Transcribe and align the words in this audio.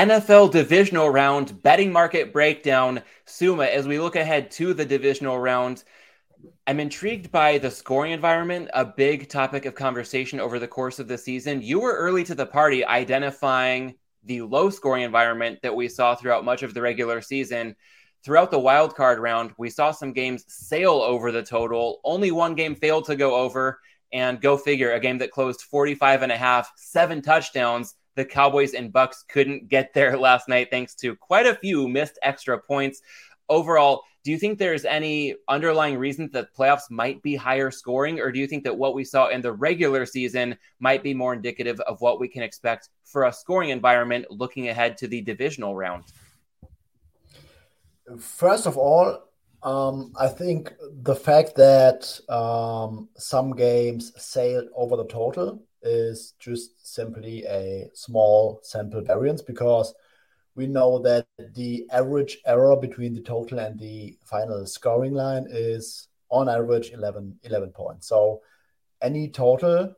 NFL 0.00 0.50
divisional 0.50 1.10
round 1.10 1.62
betting 1.62 1.92
market 1.92 2.32
breakdown. 2.32 3.02
Suma, 3.26 3.64
as 3.64 3.86
we 3.86 3.98
look 3.98 4.16
ahead 4.16 4.50
to 4.52 4.72
the 4.72 4.86
divisional 4.86 5.38
round, 5.38 5.84
I'm 6.66 6.80
intrigued 6.80 7.30
by 7.30 7.58
the 7.58 7.70
scoring 7.70 8.12
environment, 8.12 8.70
a 8.72 8.82
big 8.82 9.28
topic 9.28 9.66
of 9.66 9.74
conversation 9.74 10.40
over 10.40 10.58
the 10.58 10.66
course 10.66 11.00
of 11.00 11.06
the 11.06 11.18
season. 11.18 11.60
You 11.60 11.80
were 11.80 11.92
early 11.92 12.24
to 12.24 12.34
the 12.34 12.46
party 12.46 12.82
identifying 12.82 13.96
the 14.24 14.40
low 14.40 14.70
scoring 14.70 15.02
environment 15.02 15.58
that 15.62 15.76
we 15.76 15.86
saw 15.86 16.14
throughout 16.14 16.46
much 16.46 16.62
of 16.62 16.72
the 16.72 16.80
regular 16.80 17.20
season. 17.20 17.76
Throughout 18.24 18.50
the 18.50 18.58
wild 18.58 18.94
card 18.94 19.18
round, 19.18 19.52
we 19.58 19.68
saw 19.68 19.90
some 19.90 20.14
games 20.14 20.46
sail 20.48 20.94
over 20.94 21.30
the 21.30 21.42
total. 21.42 22.00
Only 22.04 22.30
one 22.30 22.54
game 22.54 22.74
failed 22.74 23.04
to 23.04 23.16
go 23.16 23.34
over. 23.34 23.78
And 24.14 24.40
go 24.40 24.56
figure, 24.56 24.92
a 24.92 24.98
game 24.98 25.18
that 25.18 25.30
closed 25.30 25.60
45 25.60 26.22
and 26.22 26.32
a 26.32 26.36
half, 26.36 26.72
seven 26.74 27.22
touchdowns. 27.22 27.94
The 28.14 28.24
Cowboys 28.24 28.74
and 28.74 28.92
Bucks 28.92 29.24
couldn't 29.28 29.68
get 29.68 29.94
there 29.94 30.18
last 30.28 30.48
night 30.48 30.68
thanks 30.70 30.94
to 30.96 31.16
quite 31.16 31.46
a 31.46 31.54
few 31.54 31.88
missed 31.88 32.18
extra 32.22 32.58
points. 32.58 33.02
Overall, 33.48 34.02
do 34.22 34.30
you 34.30 34.38
think 34.38 34.58
there's 34.58 34.84
any 34.84 35.34
underlying 35.48 35.96
reason 35.96 36.28
that 36.32 36.54
playoffs 36.54 36.90
might 36.90 37.22
be 37.22 37.34
higher 37.34 37.70
scoring, 37.70 38.20
or 38.20 38.30
do 38.30 38.38
you 38.38 38.46
think 38.46 38.64
that 38.64 38.76
what 38.76 38.94
we 38.94 39.02
saw 39.02 39.28
in 39.28 39.40
the 39.40 39.52
regular 39.52 40.04
season 40.04 40.58
might 40.78 41.02
be 41.02 41.14
more 41.14 41.32
indicative 41.32 41.80
of 41.80 42.00
what 42.02 42.20
we 42.20 42.28
can 42.28 42.42
expect 42.42 42.90
for 43.04 43.24
a 43.24 43.32
scoring 43.32 43.70
environment 43.70 44.26
looking 44.30 44.68
ahead 44.68 44.98
to 44.98 45.08
the 45.08 45.22
divisional 45.22 45.74
round? 45.74 46.04
First 48.18 48.66
of 48.66 48.76
all, 48.76 49.30
um, 49.62 50.12
I 50.18 50.28
think 50.28 50.72
the 51.02 51.14
fact 51.14 51.54
that 51.56 52.20
um, 52.28 53.08
some 53.16 53.52
games 53.56 54.12
sailed 54.22 54.68
over 54.74 54.96
the 54.96 55.06
total 55.06 55.62
is 55.82 56.34
just 56.38 56.86
simply 56.94 57.44
a 57.44 57.90
small 57.94 58.60
sample 58.62 59.02
variance 59.02 59.42
because 59.42 59.94
we 60.54 60.66
know 60.66 60.98
that 60.98 61.26
the 61.54 61.86
average 61.92 62.38
error 62.46 62.76
between 62.76 63.14
the 63.14 63.22
total 63.22 63.58
and 63.60 63.78
the 63.78 64.18
final 64.24 64.66
scoring 64.66 65.14
line 65.14 65.46
is 65.48 66.08
on 66.28 66.48
average 66.48 66.90
11, 66.92 67.38
11 67.44 67.70
points. 67.70 68.08
So 68.08 68.42
any 69.00 69.28
total, 69.28 69.94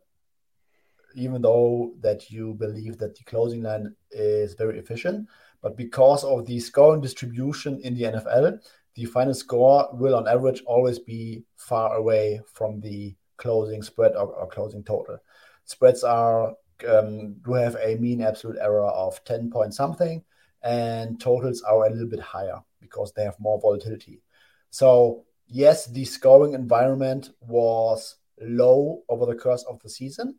even 1.15 1.43
though 1.43 1.95
that 2.01 2.31
you 2.31 2.55
believe 2.55 2.99
that 2.99 3.17
the 3.17 3.25
closing 3.25 3.63
line 3.63 3.95
is 4.11 4.55
very 4.55 4.79
efficient, 4.79 5.29
but 5.63 5.77
because 5.77 6.25
of 6.25 6.47
the 6.47 6.59
scoring 6.59 7.01
distribution 7.01 7.81
in 7.83 7.95
the 7.95 8.05
NFL, 8.05 8.59
the 8.95 9.05
final 9.07 9.35
score 9.35 9.89
will 9.93 10.15
on 10.15 10.29
average 10.29 10.63
always 10.67 10.99
be 10.99 11.45
far 11.57 11.95
away 11.97 12.41
from 12.53 12.81
the 12.81 13.15
closing 13.37 13.83
spread 13.83 14.13
or, 14.13 14.27
or 14.27 14.49
closing 14.49 14.85
total. 14.85 15.19
Spreads 15.65 16.05
are 16.05 16.55
um, 16.89 17.35
do 17.45 17.53
have 17.53 17.77
a 17.83 17.97
mean 17.97 18.23
absolute 18.23 18.59
error 18.61 18.87
of 18.87 19.23
10 19.25 19.51
point 19.51 19.75
something 19.75 20.23
and 20.63 21.21
totals 21.21 21.63
are 21.63 21.87
a 21.87 21.91
little 21.91 22.09
bit 22.09 22.21
higher 22.21 22.61
because 22.81 23.13
they 23.13 23.25
have 23.25 23.39
more 23.39 23.61
volatility. 23.61 24.23
So, 24.71 25.25
yes, 25.47 25.87
the 25.87 26.05
scoring 26.05 26.55
environment 26.55 27.31
was 27.41 28.17
low 28.41 29.03
over 29.09 29.27
the 29.27 29.35
course 29.35 29.65
of 29.65 29.81
the 29.81 29.91
season. 29.91 30.37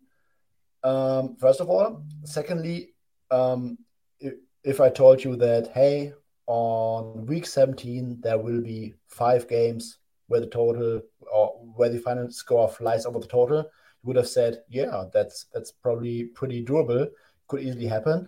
Um, 0.83 1.35
first 1.37 1.61
of 1.61 1.69
all, 1.69 2.03
secondly, 2.23 2.93
um, 3.31 3.77
if, 4.19 4.33
if 4.63 4.81
I 4.81 4.89
told 4.89 5.23
you 5.23 5.35
that, 5.37 5.71
hey, 5.73 6.13
on 6.47 7.25
week 7.25 7.45
17, 7.45 8.19
there 8.21 8.37
will 8.37 8.61
be 8.61 8.93
five 9.07 9.47
games 9.47 9.97
where 10.27 10.41
the 10.41 10.47
total 10.47 11.01
or 11.31 11.49
where 11.75 11.89
the 11.89 11.99
final 11.99 12.29
score 12.31 12.67
flies 12.67 13.05
over 13.05 13.19
the 13.19 13.27
total, 13.27 13.69
would 14.03 14.15
have 14.15 14.27
said, 14.27 14.63
yeah, 14.69 15.05
that's 15.13 15.45
that's 15.53 15.71
probably 15.71 16.25
pretty 16.25 16.63
doable. 16.63 17.09
Could 17.47 17.61
easily 17.61 17.87
happen. 17.87 18.27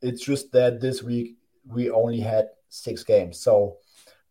It's 0.00 0.22
just 0.22 0.52
that 0.52 0.80
this 0.80 1.02
week 1.02 1.36
we 1.66 1.90
only 1.90 2.20
had 2.20 2.48
six 2.68 3.04
games. 3.04 3.38
So 3.38 3.76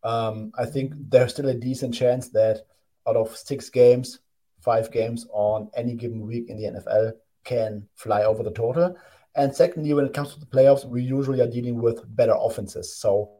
um, 0.03 0.51
I 0.57 0.65
think 0.65 0.93
there's 1.09 1.31
still 1.31 1.49
a 1.49 1.53
decent 1.53 1.93
chance 1.93 2.29
that 2.29 2.65
out 3.07 3.15
of 3.15 3.35
six 3.35 3.69
games, 3.69 4.19
five 4.59 4.91
games 4.91 5.27
on 5.31 5.69
any 5.75 5.95
given 5.95 6.25
week 6.25 6.49
in 6.49 6.57
the 6.57 6.79
NFL 6.79 7.13
can 7.43 7.87
fly 7.95 8.23
over 8.23 8.43
the 8.43 8.51
total. 8.51 8.95
And 9.35 9.55
secondly, 9.55 9.93
when 9.93 10.05
it 10.05 10.13
comes 10.13 10.33
to 10.33 10.39
the 10.39 10.45
playoffs, 10.45 10.85
we 10.85 11.01
usually 11.03 11.39
are 11.41 11.47
dealing 11.47 11.81
with 11.81 12.03
better 12.15 12.35
offenses. 12.37 12.95
So 12.95 13.31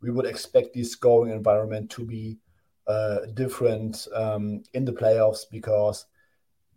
we 0.00 0.10
would 0.10 0.26
expect 0.26 0.74
the 0.74 0.84
scoring 0.84 1.32
environment 1.32 1.90
to 1.92 2.04
be 2.04 2.38
uh, 2.86 3.26
different 3.34 4.06
um, 4.14 4.62
in 4.74 4.84
the 4.84 4.92
playoffs 4.92 5.40
because 5.50 6.06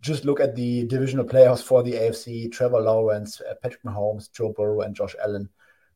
just 0.02 0.24
look 0.24 0.40
at 0.40 0.54
the 0.54 0.84
divisional 0.86 1.24
playoffs 1.24 1.62
for 1.62 1.82
the 1.82 1.92
AFC 1.92 2.52
Trevor 2.52 2.80
Lawrence, 2.80 3.40
uh, 3.40 3.54
Patrick 3.62 3.82
Mahomes, 3.84 4.30
Joe 4.30 4.52
Burrow, 4.52 4.82
and 4.82 4.94
Josh 4.94 5.14
Allen 5.24 5.48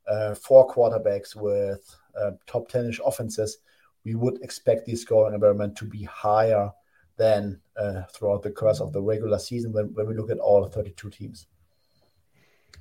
uh, 0.06 0.34
four 0.34 0.69
quarterbacks 0.69 1.34
with 1.34 1.97
uh, 2.19 2.31
top 2.47 2.69
10 2.69 2.89
ish 2.91 3.00
offenses, 3.05 3.59
we 4.05 4.15
would 4.15 4.41
expect 4.43 4.87
the 4.87 4.95
scoring 4.95 5.34
environment 5.34 5.77
to 5.77 5.84
be 5.84 6.05
higher 6.05 6.71
than 7.16 7.61
uh, 7.77 8.03
throughout 8.12 8.43
the 8.43 8.50
course 8.50 8.81
of 8.81 8.93
the 8.93 9.03
regular 9.03 9.39
season 9.39 9.72
when, 9.72 9.87
when 9.95 10.06
we 10.06 10.15
look 10.15 10.31
at 10.31 10.39
all 10.39 10.65
32 10.65 11.11
teams. 11.11 11.47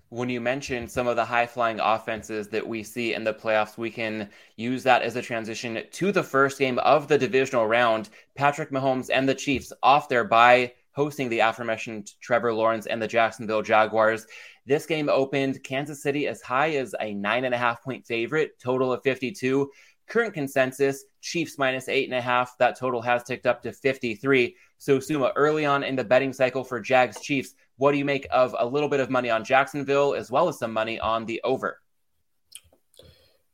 When 0.09 0.29
you 0.29 0.39
mentioned 0.39 0.91
some 0.91 1.07
of 1.07 1.15
the 1.15 1.25
high 1.25 1.47
flying 1.47 1.79
offenses 1.79 2.47
that 2.49 2.65
we 2.65 2.83
see 2.83 3.15
in 3.15 3.23
the 3.23 3.33
playoffs, 3.33 3.77
we 3.77 3.89
can 3.89 4.29
use 4.55 4.83
that 4.83 5.01
as 5.01 5.15
a 5.15 5.21
transition 5.21 5.81
to 5.91 6.11
the 6.11 6.23
first 6.23 6.59
game 6.59 6.77
of 6.79 7.07
the 7.07 7.17
divisional 7.17 7.65
round. 7.65 8.09
Patrick 8.35 8.69
Mahomes 8.69 9.09
and 9.11 9.27
the 9.27 9.33
Chiefs 9.33 9.73
off 9.81 10.07
their 10.07 10.23
bye 10.23 10.73
hosting 10.95 11.29
the 11.29 11.39
aforementioned 11.39 12.09
Trevor 12.21 12.53
Lawrence 12.53 12.87
and 12.87 13.01
the 13.01 13.07
Jacksonville 13.07 13.61
Jaguars. 13.61 14.25
This 14.65 14.85
game 14.85 15.09
opened 15.09 15.61
Kansas 15.63 16.01
City 16.01 16.27
as 16.27 16.41
high 16.41 16.71
as 16.75 16.95
a 16.99 17.13
nine 17.13 17.45
and 17.45 17.53
a 17.53 17.57
half 17.57 17.83
point 17.83 18.05
favorite, 18.05 18.57
total 18.59 18.93
of 18.93 19.03
52. 19.03 19.69
Current 20.07 20.33
consensus, 20.33 21.03
Chiefs 21.21 21.57
minus 21.57 21.89
eight 21.89 22.07
and 22.07 22.17
a 22.17 22.21
half. 22.21 22.57
That 22.59 22.77
total 22.77 23.01
has 23.01 23.23
ticked 23.23 23.45
up 23.45 23.61
to 23.63 23.73
53. 23.73 24.55
So, 24.77 24.99
Suma, 24.99 25.33
early 25.35 25.65
on 25.65 25.83
in 25.83 25.95
the 25.95 26.03
betting 26.03 26.31
cycle 26.31 26.63
for 26.63 26.79
Jags 26.79 27.19
Chiefs, 27.19 27.55
what 27.77 27.91
do 27.91 27.97
you 27.97 28.05
make 28.05 28.27
of 28.31 28.55
a 28.57 28.65
little 28.65 28.89
bit 28.89 28.99
of 28.99 29.09
money 29.09 29.29
on 29.29 29.43
Jacksonville 29.43 30.13
as 30.13 30.31
well 30.31 30.47
as 30.47 30.59
some 30.59 30.71
money 30.71 30.99
on 30.99 31.25
the 31.25 31.41
over? 31.43 31.81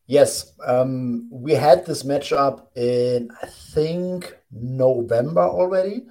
Yes, 0.05 0.53
um, 0.67 1.29
we 1.31 1.53
had 1.53 1.85
this 1.85 2.03
matchup 2.03 2.67
in, 2.75 3.29
I 3.41 3.47
think, 3.47 4.37
November 4.51 5.41
already. 5.41 6.03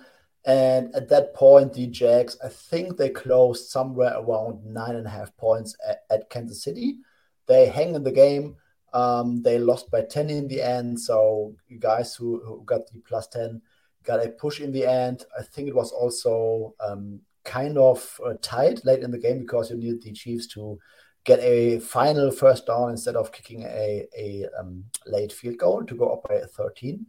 And 0.51 0.93
at 0.97 1.09
that 1.11 1.33
point, 1.33 1.75
the 1.75 1.87
Jags, 1.87 2.37
I 2.45 2.49
think 2.49 2.97
they 2.97 3.11
closed 3.11 3.71
somewhere 3.71 4.15
around 4.17 4.67
nine 4.67 4.97
and 4.97 5.07
a 5.07 5.11
half 5.11 5.37
points 5.37 5.77
at, 5.89 6.03
at 6.11 6.29
Kansas 6.29 6.65
City. 6.65 6.97
They 7.47 7.67
hang 7.67 7.95
in 7.95 8.03
the 8.03 8.11
game. 8.11 8.57
Um, 8.93 9.43
they 9.43 9.59
lost 9.59 9.93
by 9.93 10.03
10 10.03 10.29
in 10.29 10.49
the 10.49 10.61
end. 10.61 10.99
So, 10.99 11.55
guys 11.79 12.17
who, 12.17 12.43
who 12.45 12.65
got 12.65 12.89
the 12.89 12.99
plus 12.99 13.29
10 13.29 13.63
got 14.03 14.27
a 14.27 14.31
push 14.31 14.59
in 14.61 14.73
the 14.73 14.87
end. 14.87 15.25
I 15.39 15.45
think 15.45 15.69
it 15.69 15.75
was 15.77 15.93
also 15.93 16.75
um, 16.81 17.21
kind 17.45 17.79
of 17.79 18.21
uh, 18.27 18.35
tight 18.43 18.85
late 18.85 19.05
in 19.05 19.13
the 19.13 19.19
game 19.19 19.39
because 19.39 19.71
you 19.71 19.77
needed 19.77 20.03
the 20.03 20.11
Chiefs 20.11 20.49
to 20.49 20.81
get 21.23 21.39
a 21.39 21.79
final 21.79 22.33
first 22.33 22.67
down 22.67 22.91
instead 22.91 23.15
of 23.15 23.31
kicking 23.31 23.63
a, 23.63 24.09
a 24.19 24.47
um, 24.59 24.83
late 25.07 25.33
field 25.33 25.59
goal 25.59 25.85
to 25.85 25.95
go 25.95 26.15
up 26.15 26.29
by 26.29 26.41
13. 26.41 27.07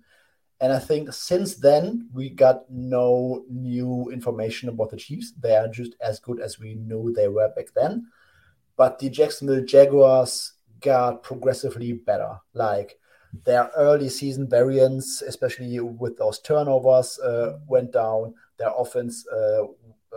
And 0.62 0.72
I 0.72 0.78
think 0.78 1.12
since 1.12 1.56
then, 1.56 2.08
we 2.14 2.30
got 2.30 2.70
no 2.70 3.44
new 3.50 4.12
information 4.12 4.70
about 4.70 4.92
the 4.92 4.98
Chiefs. 4.98 5.34
They 5.42 5.56
are 5.56 5.68
just 5.68 5.96
as 6.00 6.20
good 6.20 6.40
as 6.40 6.60
we 6.60 6.76
knew 6.76 7.12
they 7.12 7.28
were 7.28 7.50
back 7.50 7.74
then. 7.76 8.06
But 8.78 9.00
the 9.00 9.10
Jacksonville 9.10 9.66
Jaguars 9.66 10.54
got 10.80 11.24
progressively 11.24 11.94
better. 11.94 12.38
Like 12.54 13.00
their 13.44 13.72
early 13.76 14.10
season 14.10 14.48
variance, 14.48 15.24
especially 15.24 15.80
with 15.80 16.18
those 16.18 16.40
turnovers, 16.40 17.18
uh, 17.20 17.58
went 17.68 17.94
down. 17.94 18.36
Their 18.58 18.72
offense 18.78 19.26
uh, 19.28 19.64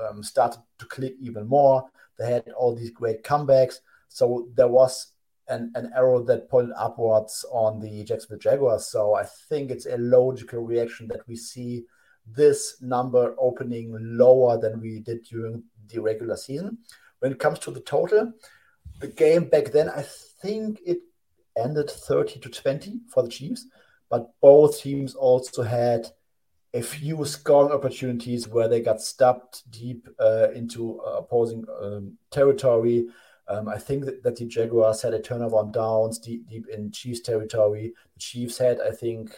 um, 0.07 0.23
started 0.23 0.61
to 0.79 0.87
click 0.87 1.15
even 1.21 1.47
more. 1.47 1.89
They 2.19 2.31
had 2.31 2.51
all 2.51 2.75
these 2.75 2.91
great 2.91 3.23
comebacks. 3.25 3.77
So 4.09 4.49
there 4.55 4.69
was 4.69 5.14
an, 5.49 5.73
an 5.75 5.91
arrow 5.95 6.23
that 6.25 6.49
pointed 6.49 6.75
upwards 6.77 7.45
on 7.53 7.81
the 7.81 8.05
Jacksonville 8.05 8.39
Jaguars. 8.39 8.87
So 8.87 9.15
I 9.15 9.25
think 9.25 9.71
it's 9.71 9.87
a 9.87 9.99
logical 9.99 10.61
reaction 10.61 11.09
that 11.09 11.27
we 11.29 11.37
see 11.37 11.85
this 12.27 12.77
number 12.81 13.35
opening 13.39 13.97
lower 14.01 14.59
than 14.59 14.81
we 14.81 15.01
did 15.01 15.25
during 15.25 15.63
the 15.89 16.01
regular 16.01 16.37
season. 16.37 16.79
When 17.19 17.33
it 17.33 17.39
comes 17.39 17.59
to 17.61 17.71
the 17.71 17.81
total, 17.81 18.33
the 19.01 19.09
game 19.09 19.49
back 19.49 19.73
then, 19.73 19.89
I 19.89 20.05
think 20.43 20.81
it 20.85 21.01
ended 21.57 21.91
30 21.91 22.41
to 22.41 22.49
20 22.49 23.01
for 23.09 23.23
the 23.23 23.29
Chiefs, 23.29 23.67
but 24.11 24.31
both 24.41 24.81
teams 24.81 25.15
also 25.15 25.63
had 25.63 26.07
a 26.73 26.83
few 26.83 27.25
scoring 27.25 27.73
opportunities 27.73 28.49
where 28.49 28.69
they 28.69 28.81
got 28.81 29.01
stuffed 29.01 29.63
deep 29.71 30.09
uh, 30.19 30.49
into 30.55 30.99
opposing 30.99 31.65
um, 31.81 32.19
territory. 32.31 33.07
Um, 33.47 33.69
I 33.69 33.79
think 33.79 34.07
that, 34.07 34.23
that, 34.23 34.37
the 34.37 34.47
Jaguars 34.47 35.03
had 35.03 35.13
a 35.13 35.21
turnover 35.21 35.57
on 35.57 35.71
downs 35.71 36.19
deep, 36.19 36.49
deep 36.49 36.67
in 36.69 36.91
Chiefs 36.91 37.21
territory. 37.21 37.93
The 38.15 38.21
Chiefs 38.21 38.57
had, 38.59 38.81
I 38.81 38.91
think, 38.91 39.37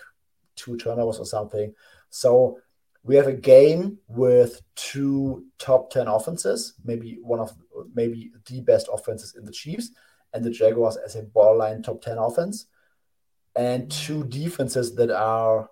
two 0.55 0.77
turnovers 0.77 1.19
or 1.19 1.27
something. 1.27 1.75
So 2.11 2.59
we 3.03 3.17
have 3.17 3.27
a 3.27 3.33
game 3.33 3.99
with 4.09 4.63
two 4.75 5.45
top 5.59 5.91
10 5.91 6.09
offenses, 6.09 6.75
maybe 6.85 7.19
one 7.23 7.41
of 7.41 7.55
maybe 7.95 8.33
the 8.47 8.61
best 8.61 8.89
offenses 8.93 9.35
in 9.37 9.45
the 9.45 9.53
Chiefs, 9.53 9.91
and 10.33 10.45
the 10.45 10.51
Jaguars 10.51 10.97
as 10.97 11.15
a 11.15 11.23
borderline 11.23 11.83
top 11.83 12.03
10 12.03 12.19
offense, 12.19 12.67
and 13.55 13.91
two 13.91 14.25
defenses 14.25 14.95
that 14.97 15.11
are 15.11 15.71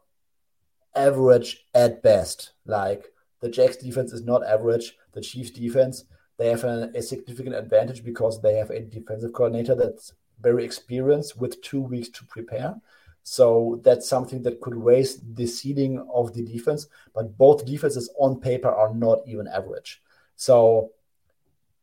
average 0.94 1.66
at 1.74 2.02
best. 2.02 2.52
Like 2.66 3.12
the 3.40 3.48
Jacks 3.48 3.76
defense 3.76 4.12
is 4.12 4.22
not 4.22 4.46
average. 4.46 4.96
The 5.12 5.20
Chiefs 5.20 5.50
defense, 5.50 6.04
they 6.36 6.48
have 6.48 6.64
a, 6.64 6.90
a 6.94 7.02
significant 7.02 7.54
advantage 7.54 8.04
because 8.04 8.40
they 8.40 8.54
have 8.54 8.70
a 8.70 8.80
defensive 8.80 9.32
coordinator 9.32 9.74
that's 9.74 10.12
very 10.40 10.64
experienced 10.64 11.38
with 11.38 11.62
two 11.62 11.80
weeks 11.80 12.08
to 12.10 12.24
prepare. 12.26 12.74
So 13.22 13.80
that's 13.82 14.08
something 14.08 14.42
that 14.42 14.60
could 14.60 14.74
raise 14.74 15.16
the 15.16 15.46
ceiling 15.46 16.06
of 16.12 16.34
the 16.34 16.42
defense. 16.42 16.86
But 17.14 17.38
both 17.38 17.64
defenses 17.64 18.10
on 18.18 18.40
paper 18.40 18.68
are 18.68 18.92
not 18.94 19.20
even 19.26 19.48
average. 19.48 20.02
So 20.36 20.90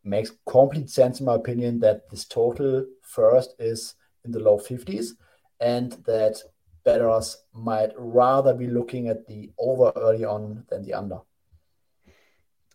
makes 0.03 0.31
complete 0.45 0.89
sense 0.89 1.19
in 1.19 1.25
my 1.25 1.35
opinion 1.35 1.79
that 1.79 2.09
this 2.09 2.25
total 2.25 2.85
first 3.01 3.55
is 3.59 3.95
in 4.25 4.31
the 4.31 4.39
low 4.39 4.57
50s 4.57 5.11
and 5.59 5.91
that 6.05 6.41
bettors 6.83 7.37
might 7.53 7.91
rather 7.97 8.53
be 8.53 8.67
looking 8.67 9.07
at 9.07 9.27
the 9.27 9.51
over 9.59 9.91
early 9.95 10.25
on 10.25 10.65
than 10.69 10.83
the 10.83 10.93
under. 10.93 11.19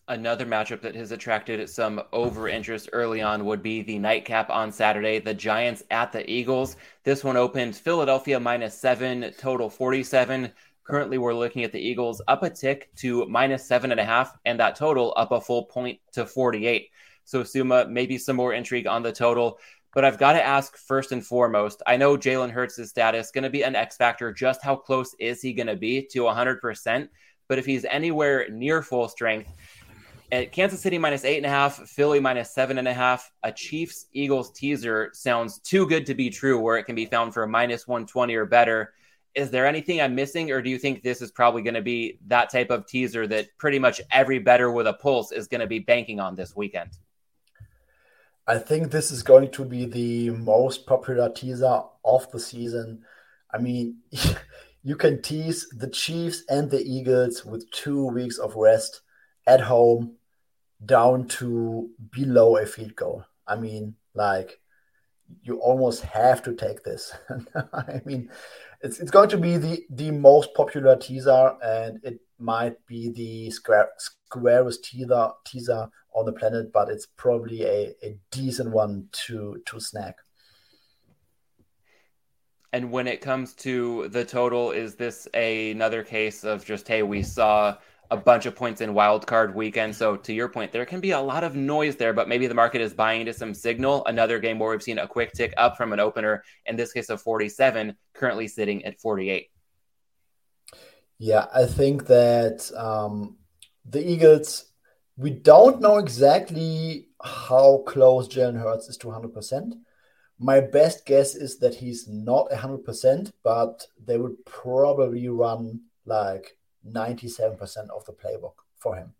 Another 0.08 0.47
matchup 0.47 0.82
that 0.82 0.94
has 0.94 1.11
attracted 1.11 1.69
some 1.69 2.00
over 2.12 2.49
interest 2.49 2.88
early 2.93 3.23
on 3.23 3.44
would 3.44 3.61
be 3.61 3.82
the 3.82 3.99
nightcap 3.99 4.50
on 4.50 4.70
Saturday, 4.70 5.19
the 5.19 5.35
Giants 5.35 5.82
at 5.91 6.12
the 6.12 6.31
Eagles. 6.31 6.76
This 7.03 7.25
one 7.25 7.37
opened 7.37 7.75
Philadelphia 7.75 8.38
minus 8.38 8.79
seven, 8.79 9.32
total 9.37 9.69
47. 9.69 10.53
Currently, 10.85 11.19
we're 11.19 11.35
looking 11.35 11.64
at 11.64 11.73
the 11.73 11.81
Eagles 11.81 12.23
up 12.29 12.44
a 12.44 12.50
tick 12.50 12.88
to 12.99 13.26
minus 13.26 13.67
seven 13.67 13.91
and 13.91 13.99
a 13.99 14.05
half, 14.05 14.38
and 14.44 14.61
that 14.61 14.76
total 14.76 15.12
up 15.17 15.32
a 15.32 15.41
full 15.41 15.64
point 15.64 15.99
to 16.12 16.25
48. 16.25 16.88
So, 17.25 17.43
Suma, 17.43 17.88
maybe 17.88 18.17
some 18.17 18.37
more 18.37 18.53
intrigue 18.53 18.87
on 18.87 19.03
the 19.03 19.12
total. 19.12 19.58
But 19.93 20.05
I've 20.05 20.19
got 20.19 20.35
to 20.35 20.47
ask 20.47 20.76
first 20.76 21.11
and 21.11 21.26
foremost 21.26 21.82
I 21.85 21.97
know 21.97 22.17
Jalen 22.17 22.53
Hurts' 22.53 22.88
status 22.88 23.32
going 23.32 23.43
to 23.43 23.50
be 23.50 23.62
an 23.64 23.75
X 23.75 23.97
factor. 23.97 24.32
Just 24.32 24.62
how 24.62 24.76
close 24.76 25.17
is 25.19 25.43
he 25.43 25.53
going 25.53 25.67
to 25.67 25.75
be 25.75 26.06
to 26.12 26.20
100%? 26.20 27.08
But 27.49 27.58
if 27.58 27.67
he's 27.67 27.85
anywhere 27.85 28.49
near 28.49 28.82
full 28.82 29.08
strength, 29.08 29.53
at 30.32 30.52
Kansas 30.52 30.81
City 30.81 30.99
minus 30.99 31.25
eight 31.25 31.37
and 31.37 31.46
a 31.46 31.50
half, 31.50 31.76
Philly 31.88 32.20
minus 32.20 32.52
seven 32.52 32.78
and 32.78 32.88
a 32.88 32.94
half, 32.94 33.31
a 33.43 33.52
Chiefs 33.52 34.06
Eagles 34.12 34.50
teaser 34.52 35.11
sounds 35.12 35.61
too 35.61 35.87
good 35.87 36.06
to 36.06 36.14
be 36.14 36.31
true 36.31 36.58
where 36.58 36.76
it 36.76 36.84
can 36.84 36.94
be 36.94 37.06
found 37.06 37.32
for 37.32 37.44
a 37.44 37.49
minus 37.49 37.87
120 37.87 38.34
or 38.34 38.44
bettor. 38.44 38.93
Is 39.34 39.50
there 39.50 39.67
anything 39.67 40.00
I'm 40.00 40.14
missing, 40.14 40.50
or 40.50 40.62
do 40.62 40.70
you 40.70 40.78
think 40.78 41.02
this 41.02 41.20
is 41.20 41.31
probably 41.31 41.62
going 41.62 41.75
to 41.75 41.82
be 41.82 42.19
that 42.26 42.50
type 42.50 42.70
of 42.70 42.87
teaser 42.87 43.26
that 43.26 43.49
pretty 43.58 43.78
much 43.78 44.00
every 44.11 44.38
better 44.38 44.70
with 44.70 44.87
a 44.87 44.94
pulse 44.94 45.31
is 45.31 45.46
going 45.46 45.61
to 45.61 45.67
be 45.67 45.78
banking 45.78 46.20
on 46.20 46.34
this 46.34 46.56
weekend? 46.56 46.90
I 48.46 48.58
think 48.58 48.90
this 48.90 49.11
is 49.11 49.22
going 49.22 49.50
to 49.52 49.64
be 49.64 49.84
the 49.84 50.31
most 50.31 50.87
popular 50.87 51.29
teaser 51.29 51.82
of 52.05 52.31
the 52.31 52.40
season. 52.40 53.05
I 53.52 53.58
mean, 53.58 53.99
you 54.82 54.96
can 54.96 55.20
tease 55.20 55.69
the 55.69 55.88
Chiefs 55.88 56.44
and 56.49 56.70
the 56.70 56.82
Eagles 56.82 57.44
with 57.44 57.70
two 57.70 58.06
weeks 58.06 58.38
of 58.38 58.56
rest 58.56 59.02
at 59.46 59.60
home 59.60 60.16
down 60.84 61.26
to 61.26 61.90
below 62.10 62.56
a 62.56 62.66
field 62.66 62.96
goal. 62.96 63.25
I 63.46 63.56
mean, 63.56 63.94
like 64.14 64.60
you 65.43 65.58
almost 65.58 66.02
have 66.02 66.43
to 66.43 66.54
take 66.54 66.82
this. 66.82 67.12
I 67.72 68.00
mean, 68.04 68.31
it's 68.81 69.00
it's 69.00 69.10
going 69.10 69.28
to 69.31 69.38
be 69.38 69.56
the 69.56 69.84
the 69.90 70.10
most 70.10 70.54
popular 70.54 70.96
teaser, 70.96 71.54
and 71.62 72.00
it 72.02 72.20
might 72.38 72.84
be 72.87 73.10
the 73.10 73.50
square, 73.50 73.88
squarest 73.98 74.84
teaser 74.84 75.31
teaser 75.44 75.88
on 76.14 76.26
the 76.26 76.32
planet, 76.32 76.72
but 76.72 76.88
it's 76.88 77.06
probably 77.16 77.62
a, 77.64 77.94
a 78.02 78.16
decent 78.31 78.70
one 78.70 79.08
to 79.12 79.62
to 79.66 79.81
snag. 79.81 80.14
And 82.72 82.90
when 82.90 83.06
it 83.06 83.22
comes 83.22 83.54
to 83.54 84.08
the 84.08 84.25
total, 84.25 84.70
is 84.70 84.96
this 84.96 85.26
a, 85.32 85.70
another 85.70 86.02
case 86.02 86.44
of 86.44 86.64
just 86.64 86.87
hey, 86.87 87.02
we 87.02 87.22
saw 87.22 87.76
a 88.11 88.17
bunch 88.17 88.47
of 88.47 88.55
points 88.55 88.81
in 88.81 88.94
wild 88.94 89.26
card 89.26 89.55
weekend. 89.55 89.94
So 89.94 90.17
to 90.17 90.32
your 90.32 90.49
point, 90.49 90.73
there 90.73 90.87
can 90.87 91.00
be 91.00 91.11
a 91.11 91.20
lot 91.20 91.44
of 91.44 91.56
noise 91.56 91.97
there, 91.97 92.12
but 92.12 92.29
maybe 92.29 92.47
the 92.47 92.55
market 92.55 92.81
is 92.81 92.94
buying 92.94 93.20
into 93.20 93.32
some 93.32 93.55
signal. 93.55 94.05
Another 94.06 94.38
game 94.38 94.58
where 94.58 94.70
we've 94.70 94.82
seen 94.82 94.99
a 94.99 95.06
quick 95.06 95.32
tick 95.32 95.53
up 95.56 95.76
from 95.76 95.93
an 95.93 96.00
opener, 96.00 96.44
in 96.67 96.76
this 96.76 96.93
case 96.93 97.08
of 97.11 97.20
47, 97.20 97.97
currently 98.14 98.49
sitting 98.49 98.85
at 98.85 99.00
48. 99.00 99.50
Yeah, 101.19 101.47
I 101.55 101.67
think 101.67 102.06
that 102.06 102.70
um, 102.76 103.37
the 103.85 104.06
Eagles, 104.06 104.67
we 105.17 105.31
don't 105.31 105.81
know 105.81 105.97
exactly 105.97 107.08
how 107.23 107.82
close 107.87 108.29
Jalen 108.29 108.61
Hurts 108.61 108.88
is 108.88 108.97
to 108.99 109.08
100%. 109.08 109.73
My 110.38 110.61
best 110.61 111.06
guess 111.06 111.35
is 111.35 111.58
that 111.61 111.75
he's 111.75 112.06
not 112.06 112.50
100%, 112.50 113.32
but 113.43 113.87
they 114.05 114.19
would 114.19 114.44
probably 114.44 115.29
run 115.29 115.81
like 116.05 116.56
97% 116.93 117.91
of 117.91 118.05
the 118.05 118.12
playbook 118.12 118.55
for 118.77 118.97
him. 118.97 119.15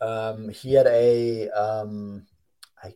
Um, 0.00 0.48
he 0.48 0.74
had 0.74 0.86
a, 0.86 1.48
um, 1.50 2.26
I 2.82 2.94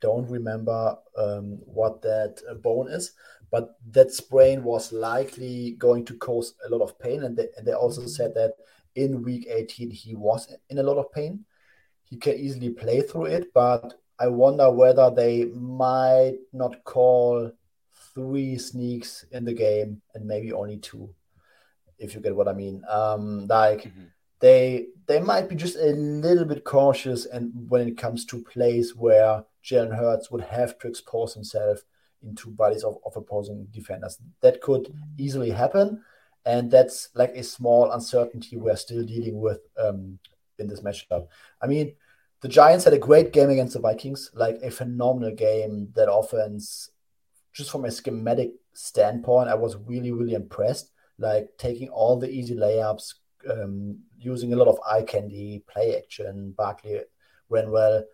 don't 0.00 0.28
remember 0.28 0.98
um, 1.16 1.58
what 1.64 2.02
that 2.02 2.42
bone 2.62 2.88
is, 2.88 3.12
but 3.50 3.76
that 3.90 4.12
sprain 4.12 4.62
was 4.64 4.92
likely 4.92 5.72
going 5.78 6.04
to 6.06 6.16
cause 6.16 6.54
a 6.66 6.68
lot 6.68 6.82
of 6.82 6.98
pain. 6.98 7.24
And 7.24 7.36
they, 7.36 7.48
and 7.56 7.66
they 7.66 7.72
also 7.72 8.06
said 8.06 8.34
that 8.34 8.54
in 8.94 9.22
week 9.22 9.46
18, 9.48 9.90
he 9.90 10.14
was 10.14 10.54
in 10.68 10.78
a 10.78 10.82
lot 10.82 10.98
of 10.98 11.12
pain. 11.12 11.44
He 12.04 12.16
can 12.16 12.34
easily 12.34 12.70
play 12.70 13.00
through 13.00 13.26
it, 13.26 13.54
but 13.54 13.94
I 14.18 14.26
wonder 14.26 14.70
whether 14.70 15.10
they 15.10 15.46
might 15.46 16.36
not 16.52 16.84
call 16.84 17.50
three 18.14 18.58
sneaks 18.58 19.24
in 19.32 19.44
the 19.44 19.54
game 19.54 20.02
and 20.14 20.26
maybe 20.26 20.52
only 20.52 20.76
two 20.76 21.14
if 22.02 22.14
you 22.14 22.20
get 22.20 22.36
what 22.36 22.48
I 22.48 22.52
mean. 22.52 22.82
Um, 22.88 23.46
like 23.46 23.84
mm-hmm. 23.84 24.04
they 24.40 24.88
they 25.06 25.20
might 25.20 25.48
be 25.48 25.54
just 25.54 25.76
a 25.76 25.92
little 25.92 26.44
bit 26.44 26.64
cautious, 26.64 27.26
and 27.26 27.52
when 27.68 27.88
it 27.88 27.96
comes 27.96 28.24
to 28.26 28.42
plays 28.42 28.94
where 28.94 29.44
Jalen 29.64 29.96
Hurts 29.96 30.30
would 30.30 30.42
have 30.42 30.78
to 30.78 30.88
expose 30.88 31.34
himself 31.34 31.82
into 32.22 32.50
bodies 32.50 32.84
of, 32.84 32.98
of 33.06 33.16
opposing 33.16 33.66
defenders, 33.70 34.18
that 34.40 34.60
could 34.60 34.92
easily 35.16 35.50
happen, 35.50 36.02
and 36.44 36.70
that's 36.70 37.08
like 37.14 37.34
a 37.34 37.42
small 37.42 37.90
uncertainty 37.92 38.56
we're 38.56 38.76
still 38.76 39.04
dealing 39.04 39.40
with 39.40 39.60
um, 39.78 40.18
in 40.58 40.66
this 40.66 40.80
matchup. 40.80 41.28
I 41.60 41.66
mean. 41.66 41.94
The 42.42 42.48
Giants 42.48 42.84
had 42.84 42.92
a 42.92 42.98
great 42.98 43.32
game 43.32 43.50
against 43.50 43.74
the 43.74 43.78
Vikings, 43.78 44.32
like 44.34 44.58
a 44.64 44.70
phenomenal 44.72 45.30
game. 45.30 45.92
That 45.94 46.12
offense, 46.12 46.90
just 47.52 47.70
from 47.70 47.84
a 47.84 47.90
schematic 47.92 48.54
standpoint, 48.72 49.48
I 49.48 49.54
was 49.54 49.76
really, 49.76 50.10
really 50.10 50.34
impressed 50.34 50.90
like 51.22 51.48
taking 51.56 51.88
all 51.88 52.18
the 52.18 52.28
easy 52.28 52.54
layups, 52.54 53.14
um, 53.50 53.98
using 54.18 54.52
a 54.52 54.56
lot 54.56 54.68
of 54.68 54.78
eye 54.86 55.02
candy, 55.02 55.64
play 55.66 55.96
action. 55.96 56.54
Barkley 56.56 57.00
ran 57.48 57.70
well, 57.70 58.04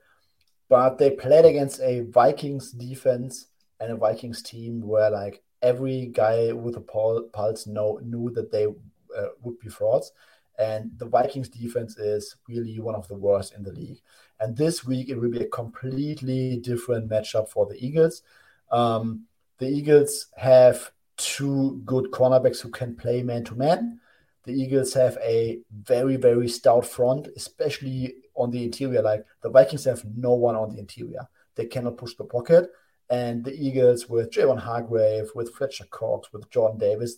but 0.68 0.98
they 0.98 1.10
played 1.10 1.44
against 1.44 1.80
a 1.80 2.02
Vikings 2.02 2.70
defense 2.70 3.46
and 3.80 3.92
a 3.92 3.96
Vikings 3.96 4.42
team 4.42 4.80
where 4.86 5.10
like 5.10 5.42
every 5.62 6.06
guy 6.06 6.52
with 6.52 6.76
a 6.76 6.80
pulse 6.80 7.66
know, 7.66 8.00
knew 8.02 8.30
that 8.30 8.52
they 8.52 8.66
uh, 8.66 9.28
would 9.42 9.58
be 9.58 9.68
frauds. 9.68 10.12
And 10.58 10.90
the 10.98 11.06
Vikings 11.06 11.48
defense 11.48 11.96
is 11.98 12.36
really 12.48 12.80
one 12.80 12.96
of 12.96 13.06
the 13.06 13.16
worst 13.16 13.54
in 13.54 13.62
the 13.62 13.72
league. 13.72 14.00
And 14.40 14.56
this 14.56 14.84
week, 14.84 15.08
it 15.08 15.16
will 15.16 15.30
be 15.30 15.42
a 15.42 15.48
completely 15.48 16.56
different 16.56 17.08
matchup 17.08 17.48
for 17.48 17.66
the 17.66 17.76
Eagles. 17.84 18.22
Um, 18.70 19.24
the 19.58 19.68
Eagles 19.68 20.28
have 20.36 20.90
two 21.18 21.82
good 21.84 22.10
cornerbacks 22.10 22.60
who 22.60 22.70
can 22.70 22.96
play 22.96 23.22
man 23.22 23.44
to 23.44 23.54
man. 23.54 24.00
The 24.44 24.52
Eagles 24.54 24.94
have 24.94 25.18
a 25.22 25.58
very, 25.82 26.16
very 26.16 26.48
stout 26.48 26.86
front, 26.86 27.28
especially 27.36 28.14
on 28.34 28.50
the 28.50 28.64
interior. 28.64 29.02
Like 29.02 29.26
the 29.42 29.50
Vikings 29.50 29.84
have 29.84 30.04
no 30.16 30.32
one 30.32 30.56
on 30.56 30.72
the 30.72 30.78
interior. 30.78 31.28
They 31.56 31.66
cannot 31.66 31.98
push 31.98 32.14
the 32.14 32.24
pocket. 32.24 32.70
And 33.10 33.44
the 33.44 33.54
Eagles 33.54 34.08
with 34.08 34.30
Javon 34.30 34.58
Hargrave, 34.58 35.30
with 35.34 35.54
Fletcher 35.54 35.86
Cox, 35.90 36.32
with 36.32 36.48
Jordan 36.50 36.78
Davis, 36.78 37.16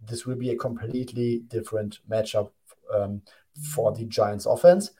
this 0.00 0.24
will 0.24 0.36
be 0.36 0.50
a 0.50 0.56
completely 0.56 1.42
different 1.48 1.98
matchup 2.08 2.50
um, 2.94 3.22
for 3.74 3.92
the 3.92 4.04
Giants 4.04 4.46
offense. 4.46 4.90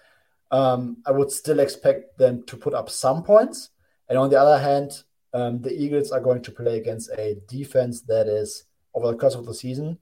Um, 0.50 0.98
I 1.06 1.12
would 1.12 1.30
still 1.30 1.60
expect 1.60 2.18
them 2.18 2.42
to 2.46 2.56
put 2.56 2.74
up 2.74 2.90
some 2.90 3.22
points. 3.22 3.70
And 4.08 4.18
on 4.18 4.28
the 4.28 4.40
other 4.40 4.58
hand, 4.58 5.04
um, 5.32 5.60
the 5.60 5.72
Eagles 5.72 6.10
are 6.10 6.20
going 6.20 6.42
to 6.42 6.50
play 6.50 6.78
against 6.78 7.10
a 7.10 7.36
defense 7.48 8.02
that 8.02 8.26
is, 8.26 8.64
over 8.94 9.08
the 9.08 9.16
course 9.16 9.34
of 9.34 9.46
the 9.46 9.54
season, 9.54 9.98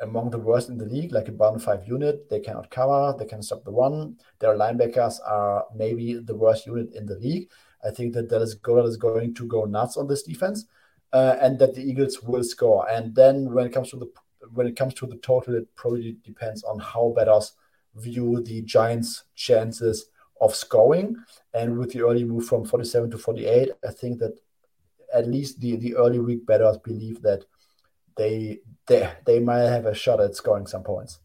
among 0.00 0.30
the 0.30 0.38
worst 0.38 0.68
in 0.68 0.78
the 0.78 0.86
league, 0.86 1.12
like 1.12 1.28
a 1.28 1.32
bottom 1.32 1.58
five 1.58 1.86
unit. 1.86 2.30
They 2.30 2.40
cannot 2.40 2.70
cover, 2.70 3.16
they 3.18 3.26
can 3.26 3.42
stop 3.42 3.64
the 3.64 3.72
run. 3.72 4.16
Their 4.38 4.54
linebackers 4.54 5.18
are 5.26 5.64
maybe 5.74 6.14
the 6.14 6.36
worst 6.36 6.66
unit 6.66 6.94
in 6.94 7.06
the 7.06 7.16
league. 7.16 7.50
I 7.84 7.90
think 7.90 8.14
that 8.14 8.28
Dallas 8.28 8.54
Goedert 8.54 8.88
is 8.88 8.96
going 8.96 9.34
to 9.34 9.46
go 9.46 9.64
nuts 9.64 9.96
on 9.96 10.08
this 10.08 10.22
defense, 10.22 10.66
uh, 11.12 11.36
and 11.40 11.58
that 11.58 11.74
the 11.74 11.82
Eagles 11.82 12.22
will 12.22 12.44
score. 12.44 12.88
And 12.88 13.14
then 13.14 13.52
when 13.52 13.66
it 13.66 13.72
comes 13.72 13.90
to 13.90 13.96
the 13.96 14.10
when 14.52 14.66
it 14.66 14.76
comes 14.76 14.94
to 14.94 15.06
the 15.06 15.16
total, 15.16 15.56
it 15.56 15.74
probably 15.74 16.16
depends 16.24 16.62
on 16.62 16.78
how 16.78 17.12
bettors 17.14 17.52
view 17.96 18.42
the 18.42 18.62
Giants' 18.62 19.24
chances 19.34 20.06
of 20.40 20.54
scoring. 20.54 21.16
And 21.54 21.78
with 21.78 21.92
the 21.92 22.02
early 22.02 22.24
move 22.24 22.46
from 22.46 22.64
47 22.64 23.10
to 23.12 23.18
48, 23.18 23.70
I 23.86 23.90
think 23.90 24.18
that 24.20 24.38
at 25.12 25.26
least 25.26 25.60
the, 25.60 25.76
the 25.76 25.96
early 25.96 26.18
week 26.18 26.46
bettors 26.46 26.78
believe 26.78 27.22
that 27.22 27.44
they 28.16 28.58
they 28.86 29.10
they 29.24 29.38
might 29.40 29.60
have 29.60 29.86
a 29.86 29.94
shot 29.94 30.20
at 30.20 30.34
scoring 30.34 30.66
some 30.66 30.82
points. 30.82 31.20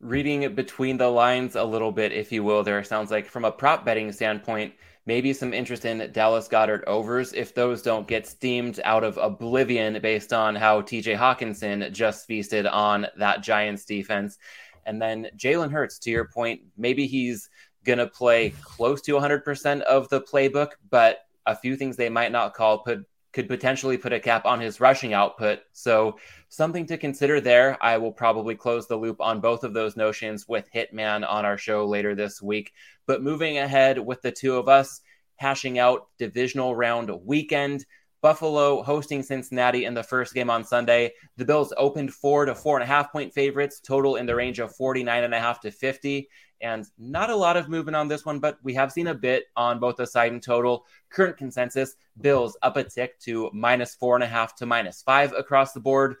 Reading 0.00 0.54
between 0.54 0.96
the 0.96 1.08
lines 1.08 1.54
a 1.54 1.62
little 1.62 1.92
bit, 1.92 2.12
if 2.12 2.32
you 2.32 2.42
will, 2.42 2.64
there 2.64 2.82
sounds 2.82 3.10
like 3.10 3.26
from 3.26 3.44
a 3.44 3.52
prop 3.52 3.84
betting 3.84 4.10
standpoint, 4.10 4.74
maybe 5.06 5.32
some 5.32 5.52
interest 5.52 5.84
in 5.84 6.10
Dallas 6.12 6.48
Goedert 6.48 6.82
overs 6.86 7.32
if 7.32 7.54
those 7.54 7.82
don't 7.82 8.08
get 8.08 8.26
steamed 8.26 8.80
out 8.84 9.04
of 9.04 9.16
oblivion 9.16 10.00
based 10.02 10.32
on 10.32 10.56
how 10.56 10.80
TJ 10.80 11.16
Hockenson 11.16 11.92
just 11.92 12.26
feasted 12.26 12.66
on 12.66 13.06
that 13.16 13.42
Giants 13.42 13.84
defense. 13.84 14.38
And 14.84 15.00
then 15.00 15.28
Jalen 15.36 15.70
Hurts, 15.70 15.98
to 16.00 16.10
your 16.10 16.26
point, 16.26 16.62
maybe 16.76 17.06
he's 17.06 17.48
going 17.84 17.98
to 17.98 18.06
play 18.06 18.50
close 18.62 19.00
to 19.02 19.12
100% 19.12 19.80
of 19.82 20.08
the 20.08 20.20
playbook, 20.20 20.72
but 20.90 21.20
a 21.46 21.56
few 21.56 21.76
things 21.76 21.96
they 21.96 22.08
might 22.08 22.32
not 22.32 22.54
call 22.54 22.78
put 22.78 23.04
could 23.32 23.48
potentially 23.48 23.96
put 23.96 24.12
a 24.12 24.20
cap 24.20 24.44
on 24.44 24.60
his 24.60 24.78
rushing 24.78 25.14
output. 25.14 25.60
So, 25.72 26.18
something 26.50 26.84
to 26.86 26.98
consider 26.98 27.40
there. 27.40 27.78
I 27.82 27.96
will 27.96 28.12
probably 28.12 28.54
close 28.54 28.86
the 28.86 28.96
loop 28.96 29.20
on 29.20 29.40
both 29.40 29.64
of 29.64 29.72
those 29.72 29.96
notions 29.96 30.46
with 30.46 30.68
Hitman 30.74 31.26
on 31.28 31.46
our 31.46 31.56
show 31.56 31.86
later 31.86 32.14
this 32.14 32.42
week. 32.42 32.72
But 33.06 33.22
moving 33.22 33.56
ahead 33.56 33.98
with 33.98 34.20
the 34.20 34.32
two 34.32 34.56
of 34.56 34.68
us, 34.68 35.00
hashing 35.36 35.78
out 35.78 36.08
divisional 36.18 36.76
round 36.76 37.10
weekend. 37.24 37.86
Buffalo 38.22 38.82
hosting 38.82 39.22
Cincinnati 39.22 39.84
in 39.84 39.94
the 39.94 40.02
first 40.02 40.32
game 40.32 40.48
on 40.48 40.64
Sunday. 40.64 41.12
The 41.36 41.44
Bills 41.44 41.74
opened 41.76 42.14
four 42.14 42.46
to 42.46 42.54
four 42.54 42.76
and 42.76 42.84
a 42.84 42.86
half 42.86 43.12
point 43.12 43.34
favorites, 43.34 43.80
total 43.80 44.16
in 44.16 44.26
the 44.26 44.34
range 44.34 44.60
of 44.60 44.74
49 44.74 45.24
and 45.24 45.34
a 45.34 45.40
half 45.40 45.60
to 45.60 45.70
50 45.70 46.28
and 46.62 46.86
not 46.96 47.28
a 47.28 47.36
lot 47.36 47.56
of 47.56 47.68
movement 47.68 47.96
on 47.96 48.08
this 48.08 48.24
one, 48.24 48.38
but 48.38 48.58
we 48.62 48.72
have 48.74 48.92
seen 48.92 49.08
a 49.08 49.14
bit 49.14 49.46
on 49.56 49.80
both 49.80 49.96
the 49.96 50.06
side 50.06 50.32
and 50.32 50.42
total. 50.42 50.86
Current 51.10 51.36
consensus 51.36 51.96
Bills 52.20 52.56
up 52.62 52.76
a 52.76 52.84
tick 52.84 53.18
to 53.20 53.50
minus 53.52 53.94
four 53.94 54.14
and 54.14 54.22
a 54.22 54.28
half 54.28 54.54
to 54.56 54.66
minus 54.66 55.02
five 55.02 55.32
across 55.36 55.72
the 55.72 55.80
board. 55.80 56.16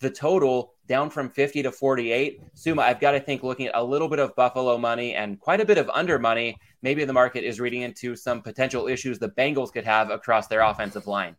The 0.00 0.10
total 0.10 0.74
down 0.88 1.10
from 1.10 1.30
50 1.30 1.62
to 1.62 1.70
48. 1.70 2.40
Suma, 2.54 2.82
I've 2.82 3.00
got 3.00 3.12
to 3.12 3.20
think 3.20 3.42
looking 3.42 3.66
at 3.66 3.76
a 3.76 3.84
little 3.84 4.08
bit 4.08 4.18
of 4.18 4.34
Buffalo 4.34 4.76
money 4.78 5.14
and 5.14 5.38
quite 5.38 5.60
a 5.60 5.64
bit 5.64 5.78
of 5.78 5.88
under 5.90 6.18
money, 6.18 6.56
maybe 6.80 7.04
the 7.04 7.12
market 7.12 7.44
is 7.44 7.60
reading 7.60 7.82
into 7.82 8.16
some 8.16 8.40
potential 8.40 8.88
issues 8.88 9.18
the 9.18 9.28
Bengals 9.28 9.72
could 9.72 9.84
have 9.84 10.10
across 10.10 10.48
their 10.48 10.62
offensive 10.62 11.06
line. 11.06 11.36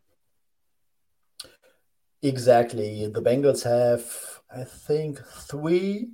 Exactly. 2.24 3.06
The 3.06 3.20
Bengals 3.20 3.62
have, 3.64 4.02
I 4.50 4.64
think, 4.64 5.22
three 5.22 6.08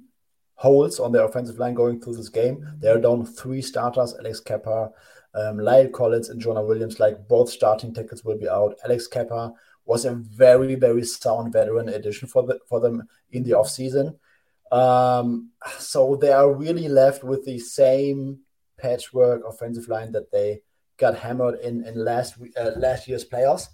holes 0.55 0.99
on 0.99 1.13
their 1.13 1.25
offensive 1.25 1.61
line 1.61 1.75
going 1.75 2.01
through 2.01 2.17
this 2.17 2.29
game. 2.29 2.67
They're 2.81 3.01
down 3.01 3.25
three 3.25 3.63
starters, 3.63 4.17
Alex 4.19 4.41
Cappa, 4.41 4.91
um, 5.37 5.59
La'el 5.59 5.93
Collins, 5.93 6.29
and 6.29 6.41
Jonah 6.41 6.65
Williams. 6.65 6.99
Like 6.99 7.29
both 7.29 7.49
starting 7.49 7.95
tickets 7.95 8.25
will 8.25 8.37
be 8.37 8.49
out. 8.49 8.75
Alex 8.85 9.07
Cappa 9.07 9.53
was 9.85 10.05
a 10.05 10.15
very, 10.15 10.75
very 10.75 11.05
sound 11.05 11.53
veteran 11.53 11.89
addition 11.89 12.27
for 12.27 12.43
the, 12.43 12.59
for 12.69 12.81
them 12.81 13.05
in 13.31 13.45
the 13.45 13.53
offseason. 13.53 14.19
Um, 14.73 15.51
so 15.79 16.17
they 16.17 16.33
are 16.33 16.53
really 16.53 16.89
left 16.89 17.23
with 17.23 17.45
the 17.45 17.61
same 17.61 18.41
patchwork 18.79 19.43
offensive 19.47 19.87
line 19.87 20.11
that 20.13 20.33
they 20.33 20.63
got 20.97 21.17
hammered 21.17 21.61
in 21.61 21.85
in 21.87 22.05
last 22.05 22.35
uh, 22.61 22.73
last 22.77 23.07
year's 23.07 23.25
playoffs. 23.25 23.69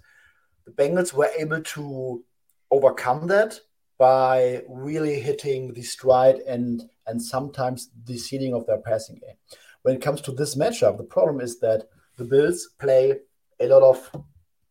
The 0.67 0.73
Bengals 0.73 1.13
were 1.13 1.31
able 1.37 1.61
to 1.61 2.25
overcome 2.71 3.27
that 3.27 3.57
by 3.97 4.63
really 4.67 5.17
hitting 5.19 5.73
the 5.73 5.81
stride 5.81 6.39
and 6.39 6.83
and 7.07 7.21
sometimes 7.21 7.89
the 8.03 8.17
ceiling 8.17 8.53
of 8.53 8.65
their 8.65 8.79
passing 8.79 9.15
game. 9.15 9.37
When 9.83 9.95
it 9.95 10.01
comes 10.01 10.19
to 10.21 10.33
this 10.33 10.55
matchup, 10.55 10.97
the 10.97 11.05
problem 11.05 11.39
is 11.39 11.59
that 11.61 11.87
the 12.17 12.25
Bills 12.25 12.67
play 12.79 13.15
a 13.61 13.67
lot 13.67 13.81
of 13.81 14.25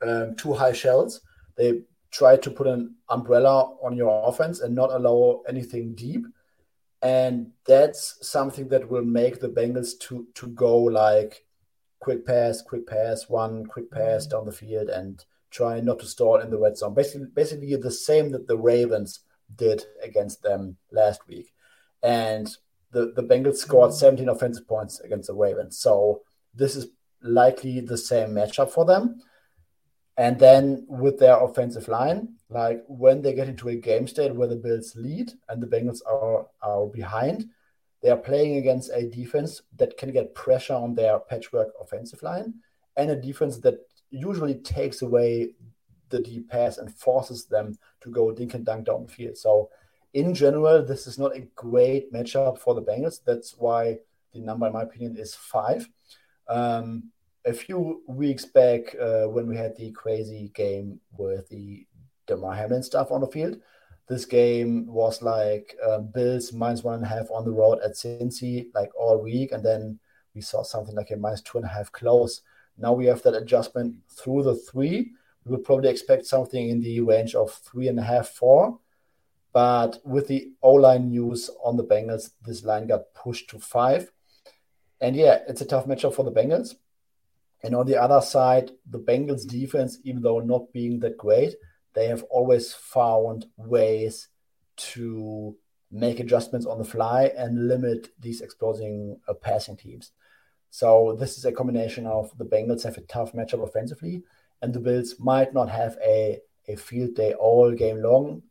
um, 0.07 0.37
two 0.37 0.53
high 0.53 0.75
shells. 0.75 1.23
They 1.57 1.81
try 2.11 2.37
to 2.37 2.51
put 2.51 2.67
an 2.67 2.97
umbrella 3.09 3.75
on 3.83 3.97
your 3.97 4.29
offense 4.29 4.61
and 4.61 4.75
not 4.75 4.93
allow 4.93 5.45
anything 5.49 5.95
deep. 5.95 6.27
And 7.01 7.53
that's 7.67 8.19
something 8.21 8.69
that 8.69 8.91
will 8.91 9.05
make 9.05 9.41
the 9.41 9.49
Bengals 9.49 9.99
to 10.01 10.27
to 10.35 10.49
go 10.49 10.77
like 10.77 11.47
quick 12.01 12.27
pass, 12.27 12.61
quick 12.61 12.87
pass, 12.87 13.31
one 13.31 13.65
quick 13.65 13.91
pass 13.91 14.27
down 14.27 14.45
the 14.45 14.53
field 14.53 14.91
and 14.91 15.25
trying 15.51 15.85
not 15.85 15.99
to 16.01 16.07
stall 16.07 16.41
in 16.41 16.51
the 16.51 16.59
red 16.59 16.77
zone. 16.77 16.95
Basically, 16.95 17.27
basically 17.33 17.75
the 17.77 17.91
same 17.91 18.31
that 18.33 18.47
the 18.47 18.59
Ravens 18.59 19.21
did 19.55 19.85
against 20.03 20.43
them 20.43 20.77
last 20.91 21.27
week. 21.29 21.53
And 22.03 22.55
the, 22.93 23.13
the 23.15 23.23
Bengals 23.23 23.57
scored 23.57 23.91
mm. 23.91 23.95
17 23.95 24.29
offensive 24.29 24.67
points 24.67 25.01
against 25.01 25.29
the 25.29 25.35
Ravens. 25.35 25.79
So 25.79 26.23
this 26.55 26.77
is 26.77 26.89
likely 27.23 27.81
the 27.81 27.99
same 27.99 28.31
matchup 28.31 28.71
for 28.71 28.85
them. 28.85 29.21
And 30.19 30.39
then 30.39 30.87
with 30.89 31.19
their 31.19 31.39
offensive 31.39 31.89
line, 31.89 32.37
like 32.49 32.83
when 32.89 33.21
they 33.21 33.35
get 33.35 33.49
into 33.49 33.69
a 33.69 33.77
game 33.77 34.07
state 34.07 34.35
where 34.35 34.49
the 34.49 34.57
Bills 34.57 34.95
lead 34.97 35.33
and 35.49 35.63
the 35.63 35.67
Bengals 35.67 36.01
are, 36.11 36.47
are 36.63 36.87
behind, 36.87 37.47
they 38.03 38.11
are 38.11 38.17
playing 38.17 38.57
against 38.57 38.91
a 38.95 39.09
defense 39.09 39.63
that 39.77 39.99
can 39.99 40.13
get 40.13 40.35
pressure 40.35 40.75
on 40.75 40.95
their 40.95 41.19
patchwork 41.19 41.69
offensive 41.81 42.23
line 42.23 42.55
and 42.97 43.11
a 43.11 43.17
defense 43.17 43.59
that 43.59 43.81
usually 44.11 44.55
takes 44.55 45.03
away 45.03 45.51
the 46.09 46.21
deep 46.21 46.49
pass 46.49 46.79
and 46.79 46.95
forces 46.95 47.47
them 47.47 47.77
to 48.01 48.11
go 48.11 48.33
dink 48.33 48.55
and 48.55 48.65
dunk 48.65 48.87
down 48.87 49.07
the 49.07 49.13
field. 49.13 49.37
So, 49.37 49.71
in 50.15 50.35
general, 50.35 50.85
this 50.85 51.07
is 51.07 51.19
not 51.19 51.37
a 51.37 51.47
great 51.55 52.13
matchup 52.13 52.59
for 52.59 52.75
the 52.75 52.83
Bengals. 52.83 53.21
That's 53.25 53.57
why 53.59 53.99
the 54.33 54.41
number, 54.41 54.67
in 54.67 54.73
my 54.73 54.83
opinion, 54.83 55.17
is 55.17 55.35
five. 55.35 55.89
Um, 56.49 57.11
a 57.45 57.53
few 57.53 58.03
weeks 58.07 58.45
back, 58.45 58.95
uh, 59.01 59.25
when 59.25 59.47
we 59.47 59.57
had 59.57 59.77
the 59.77 59.91
crazy 59.93 60.51
game 60.55 61.01
with 61.17 61.49
the 61.49 61.87
Damar 62.27 62.55
Hamlin 62.55 62.83
stuff 62.83 63.11
on 63.11 63.21
the 63.21 63.27
field, 63.27 63.59
this 64.09 64.25
game 64.25 64.87
was 64.87 65.23
like 65.23 65.77
um, 65.87 66.09
Bills 66.13 66.53
minus 66.53 66.85
one 66.85 66.95
and 66.95 67.05
a 67.05 67.09
half 67.09 67.31
on 67.31 67.45
the 67.45 67.51
road 67.51 67.81
at 67.85 67.93
Cincy, 67.93 68.69
like 68.75 68.91
all 68.99 69.19
week, 69.19 69.53
and 69.53 69.65
then 69.65 69.99
we 70.35 70.41
saw 70.41 70.63
something 70.63 70.95
like 70.95 71.11
a 71.11 71.17
minus 71.17 71.41
two 71.43 71.59
and 71.59 71.65
a 71.65 71.71
half 71.71 71.91
close. 71.93 72.43
Now 72.79 72.93
we 72.93 73.07
have 73.07 73.23
that 73.23 73.35
adjustment 73.35 73.97
through 74.09 74.43
the 74.45 74.55
three. 74.55 75.13
We 75.45 75.53
would 75.53 75.65
probably 75.65 75.91
expect 75.91 76.27
something 76.27 76.69
in 76.69 76.81
the 76.81 77.01
range 77.01 77.35
of 77.35 77.53
three 77.53 77.89
and 77.89 77.99
a 77.99 78.03
half, 78.03 78.29
four. 78.29 78.81
But 79.53 80.01
with 80.05 80.29
the 80.29 80.53
O 80.63 80.75
line 80.75 81.09
news 81.09 81.49
on 81.65 81.77
the 81.77 81.85
Bengals, 81.85 82.31
this 82.45 82.65
line 82.65 82.87
got 82.87 83.15
pushed 83.15 83.49
to 83.51 83.59
five. 83.59 84.11
And 85.01 85.17
yeah, 85.17 85.39
it's 85.49 85.61
a 85.61 85.67
tough 85.67 85.87
matchup 85.87 86.15
for 86.15 86.25
the 86.25 86.33
Bengals. 86.33 86.75
And 87.63 87.75
on 87.75 87.87
the 87.87 88.01
other 88.01 88.21
side, 88.21 88.73
the 88.89 88.99
Bengals 88.99 89.47
defense, 89.47 89.99
even 90.05 90.23
though 90.23 90.41
not 90.41 90.73
being 90.73 91.01
that 91.01 91.17
great, 91.17 91.55
they 91.95 92.07
have 92.09 92.23
always 92.25 92.75
found 92.75 93.47
ways 93.57 94.29
to 94.77 95.57
make 95.91 96.21
adjustments 96.21 96.67
on 96.67 96.79
the 96.79 96.85
fly 96.85 97.33
and 97.37 97.69
limit 97.69 98.11
these 98.21 98.43
exploding 98.43 99.19
uh, 99.27 99.33
passing 99.35 99.77
teams. 99.77 100.13
So 100.77 101.17
this 101.19 101.39
is 101.39 101.47
a 101.47 101.53
combination 101.53 102.07
of 102.07 102.37
the 102.37 102.45
Bengals 102.45 102.83
have 102.83 102.99
a 102.99 103.01
tough 103.01 103.33
matchup 103.33 103.67
offensively, 103.67 104.23
and 104.61 104.75
the 104.75 104.79
Bills 104.79 105.15
might 105.19 105.55
not 105.55 105.71
have 105.71 105.97
a, 106.05 106.39
a 106.69 106.77
field 106.77 107.15
day 107.15 107.33
all 107.33 107.73
game 107.73 108.03
long. 108.03 108.43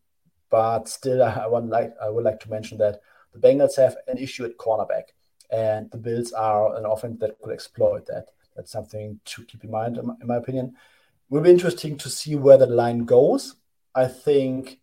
But 0.50 0.90
still, 0.90 1.22
I 1.22 1.46
would 1.46 1.66
like 1.66 1.94
I 2.02 2.10
would 2.10 2.24
like 2.24 2.40
to 2.40 2.50
mention 2.50 2.80
that 2.80 3.00
the 3.32 3.38
Bengals 3.38 3.76
have 3.78 3.98
an 4.08 4.18
issue 4.18 4.44
at 4.44 4.58
cornerback, 4.58 5.10
and 5.52 5.92
the 5.92 6.00
Bills 6.00 6.32
are 6.32 6.76
an 6.76 6.88
offense 6.88 7.20
that 7.20 7.40
could 7.40 7.54
exploit 7.54 8.08
that. 8.08 8.30
That's 8.56 8.72
something 8.72 9.20
to 9.26 9.46
keep 9.46 9.64
in 9.64 9.70
mind, 9.70 10.00
in 10.00 10.08
my, 10.08 10.14
in 10.20 10.26
my 10.26 10.38
opinion. 10.38 10.70
It 10.70 11.30
will 11.30 11.42
be 11.42 11.52
interesting 11.52 11.96
to 12.00 12.10
see 12.10 12.36
where 12.36 12.58
the 12.58 12.66
line 12.66 13.06
goes. 13.06 13.54
I 13.94 14.08
think, 14.08 14.80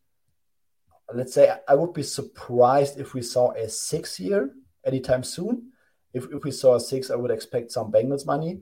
let's 1.13 1.35
say, 1.35 1.53
I 1.67 1.75
would 1.75 1.93
be 1.93 2.05
surprised 2.05 3.01
if 3.01 3.15
we 3.15 3.23
saw 3.23 3.51
a 3.51 3.69
six 3.69 4.15
here 4.15 4.55
anytime 4.85 5.25
soon. 5.25 5.72
If, 6.13 6.27
if 6.33 6.45
we 6.45 6.51
saw 6.51 6.77
a 6.77 6.81
six, 6.81 7.11
I 7.11 7.17
would 7.17 7.31
expect 7.31 7.73
some 7.73 7.91
Bengals 7.91 8.27
money. 8.27 8.61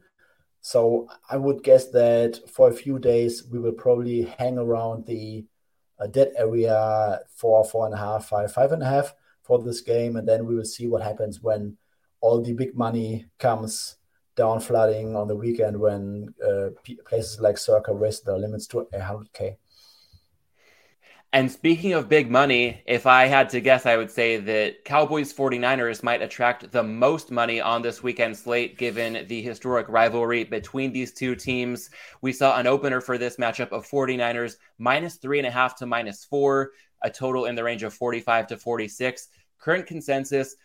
So 0.60 1.08
I 1.28 1.36
would 1.36 1.62
guess 1.62 1.86
that 1.90 2.40
for 2.48 2.68
a 2.68 2.74
few 2.74 2.98
days 2.98 3.44
we 3.50 3.58
will 3.58 3.72
probably 3.72 4.22
hang 4.22 4.58
around 4.58 5.06
the 5.06 5.46
uh, 5.98 6.06
dead 6.06 6.32
area 6.36 7.20
four, 7.34 7.64
four 7.64 7.86
and 7.86 7.94
a 7.94 7.98
half, 7.98 8.26
five, 8.26 8.52
five 8.52 8.72
and 8.72 8.82
a 8.82 8.86
half 8.86 9.14
for 9.42 9.58
this 9.58 9.80
game, 9.80 10.16
and 10.16 10.28
then 10.28 10.46
we 10.46 10.54
will 10.54 10.64
see 10.64 10.86
what 10.86 11.02
happens 11.02 11.42
when 11.42 11.76
all 12.20 12.40
the 12.42 12.52
big 12.52 12.76
money 12.76 13.26
comes 13.38 13.96
down 14.36 14.60
flooding 14.60 15.16
on 15.16 15.28
the 15.28 15.34
weekend 15.34 15.78
when 15.78 16.32
uh, 16.46 16.68
places 17.04 17.40
like 17.40 17.58
Circa 17.58 17.92
raise 17.92 18.20
their 18.20 18.38
limits 18.38 18.66
to 18.68 18.86
100k. 18.92 19.56
And 21.32 21.50
speaking 21.50 21.92
of 21.92 22.08
big 22.08 22.28
money, 22.28 22.82
if 22.86 23.06
I 23.06 23.26
had 23.26 23.50
to 23.50 23.60
guess, 23.60 23.86
I 23.86 23.96
would 23.96 24.10
say 24.10 24.38
that 24.38 24.84
Cowboys 24.84 25.32
49ers 25.32 26.02
might 26.02 26.22
attract 26.22 26.72
the 26.72 26.82
most 26.82 27.30
money 27.30 27.60
on 27.60 27.82
this 27.82 28.02
weekend 28.02 28.36
slate, 28.36 28.76
given 28.76 29.26
the 29.28 29.40
historic 29.40 29.88
rivalry 29.88 30.42
between 30.42 30.92
these 30.92 31.12
two 31.12 31.36
teams. 31.36 31.90
We 32.20 32.32
saw 32.32 32.58
an 32.58 32.66
opener 32.66 33.00
for 33.00 33.16
this 33.16 33.36
matchup 33.36 33.70
of 33.70 33.88
49ers 33.88 34.56
minus 34.78 35.16
three 35.16 35.38
and 35.38 35.46
a 35.46 35.52
half 35.52 35.76
to 35.76 35.86
minus 35.86 36.24
four, 36.24 36.72
a 37.02 37.10
total 37.10 37.44
in 37.44 37.54
the 37.54 37.62
range 37.62 37.84
of 37.84 37.94
45 37.94 38.48
to 38.48 38.56
46. 38.56 39.28
Current 39.60 39.86
consensus 39.86 40.56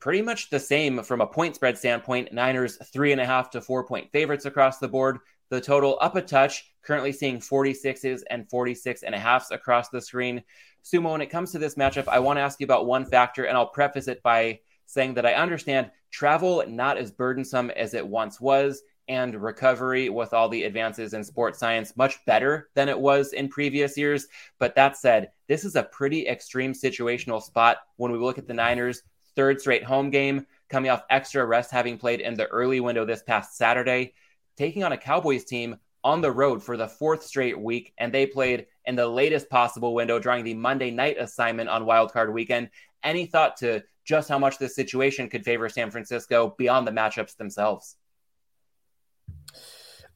pretty 0.00 0.22
much 0.22 0.48
the 0.48 0.60
same 0.60 1.02
from 1.02 1.20
a 1.20 1.26
point 1.26 1.54
spread 1.54 1.76
standpoint. 1.76 2.32
Niners 2.32 2.78
three 2.92 3.12
and 3.12 3.20
a 3.20 3.26
half 3.26 3.50
to 3.50 3.60
four 3.60 3.86
point 3.86 4.10
favorites 4.10 4.46
across 4.46 4.78
the 4.78 4.88
board. 4.88 5.18
The 5.50 5.60
total 5.60 5.98
up 6.00 6.16
a 6.16 6.22
touch, 6.22 6.72
currently 6.82 7.12
seeing 7.12 7.38
46s 7.38 8.22
and 8.30 8.48
46 8.48 9.02
and 9.02 9.14
a 9.14 9.18
halfs 9.18 9.50
across 9.50 9.88
the 9.88 10.00
screen. 10.00 10.42
Sumo, 10.84 11.12
when 11.12 11.20
it 11.20 11.30
comes 11.30 11.52
to 11.52 11.58
this 11.58 11.76
matchup, 11.76 12.08
I 12.08 12.18
want 12.18 12.36
to 12.38 12.42
ask 12.42 12.60
you 12.60 12.64
about 12.64 12.86
one 12.86 13.04
factor, 13.04 13.44
and 13.44 13.56
I'll 13.56 13.66
preface 13.66 14.08
it 14.08 14.22
by 14.22 14.60
saying 14.86 15.14
that 15.14 15.26
I 15.26 15.34
understand 15.34 15.90
travel 16.10 16.62
not 16.68 16.98
as 16.98 17.10
burdensome 17.10 17.70
as 17.70 17.94
it 17.94 18.06
once 18.06 18.40
was, 18.40 18.82
and 19.08 19.42
recovery 19.42 20.08
with 20.08 20.32
all 20.32 20.48
the 20.48 20.64
advances 20.64 21.12
in 21.12 21.22
sports 21.22 21.58
science 21.58 21.96
much 21.96 22.24
better 22.24 22.70
than 22.74 22.88
it 22.88 22.98
was 22.98 23.32
in 23.32 23.48
previous 23.48 23.98
years. 23.98 24.26
But 24.58 24.74
that 24.76 24.96
said, 24.96 25.30
this 25.46 25.64
is 25.64 25.76
a 25.76 25.82
pretty 25.82 26.26
extreme 26.26 26.72
situational 26.72 27.42
spot 27.42 27.78
when 27.96 28.12
we 28.12 28.18
look 28.18 28.38
at 28.38 28.46
the 28.46 28.54
Niners' 28.54 29.02
third 29.36 29.60
straight 29.60 29.84
home 29.84 30.10
game, 30.10 30.46
coming 30.68 30.90
off 30.90 31.04
extra 31.10 31.44
rest, 31.44 31.70
having 31.70 31.98
played 31.98 32.20
in 32.20 32.34
the 32.34 32.46
early 32.46 32.80
window 32.80 33.04
this 33.04 33.22
past 33.22 33.56
Saturday, 33.56 34.14
taking 34.56 34.84
on 34.84 34.92
a 34.92 34.98
Cowboys 34.98 35.44
team 35.44 35.76
on 36.02 36.20
the 36.20 36.30
road 36.30 36.62
for 36.62 36.76
the 36.76 36.86
fourth 36.86 37.24
straight 37.24 37.58
week, 37.58 37.92
and 37.98 38.12
they 38.12 38.26
played 38.26 38.66
in 38.84 38.94
the 38.94 39.06
latest 39.06 39.48
possible 39.48 39.94
window, 39.94 40.18
drawing 40.18 40.44
the 40.44 40.54
Monday 40.54 40.90
night 40.90 41.16
assignment 41.18 41.70
on 41.70 41.84
wildcard 41.84 42.32
weekend. 42.32 42.68
Any 43.02 43.26
thought 43.26 43.56
to 43.58 43.82
just 44.04 44.28
how 44.28 44.38
much 44.38 44.58
this 44.58 44.74
situation 44.74 45.30
could 45.30 45.44
favor 45.44 45.68
San 45.68 45.90
Francisco 45.90 46.54
beyond 46.58 46.86
the 46.86 46.92
matchups 46.92 47.36
themselves? 47.36 47.96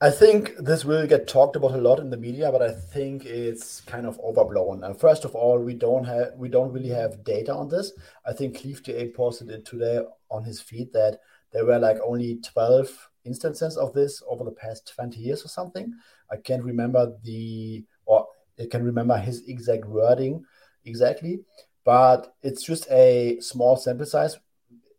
I 0.00 0.10
think 0.10 0.52
this 0.58 0.84
will 0.84 1.08
get 1.08 1.26
talked 1.26 1.56
about 1.56 1.72
a 1.72 1.78
lot 1.78 1.98
in 1.98 2.08
the 2.08 2.16
media, 2.16 2.52
but 2.52 2.62
I 2.62 2.70
think 2.70 3.24
it's 3.24 3.80
kind 3.80 4.06
of 4.06 4.20
overblown. 4.20 4.84
And 4.84 4.98
first 4.98 5.24
of 5.24 5.34
all, 5.34 5.58
we 5.58 5.74
don't 5.74 6.04
have 6.04 6.34
we 6.36 6.48
don't 6.48 6.72
really 6.72 6.90
have 6.90 7.24
data 7.24 7.52
on 7.52 7.68
this. 7.68 7.92
I 8.24 8.32
think 8.32 8.60
Cleve 8.60 8.82
TA 8.82 9.06
posted 9.12 9.50
it 9.50 9.64
today 9.64 10.00
on 10.30 10.44
his 10.44 10.60
feed 10.60 10.92
that 10.92 11.18
there 11.52 11.64
were 11.64 11.80
like 11.80 11.96
only 12.06 12.36
12 12.36 13.07
instances 13.28 13.76
of 13.76 13.92
this 13.92 14.22
over 14.28 14.42
the 14.44 14.58
past 14.62 14.92
20 14.94 15.20
years 15.20 15.44
or 15.44 15.48
something. 15.48 15.92
I 16.30 16.36
can't 16.36 16.64
remember 16.64 17.14
the 17.22 17.84
or 18.06 18.26
I 18.58 18.66
can 18.66 18.82
remember 18.82 19.16
his 19.16 19.46
exact 19.48 19.84
wording 19.84 20.44
exactly, 20.84 21.40
but 21.84 22.34
it's 22.42 22.64
just 22.64 22.90
a 22.90 23.38
small 23.40 23.76
sample 23.76 24.06
size. 24.06 24.38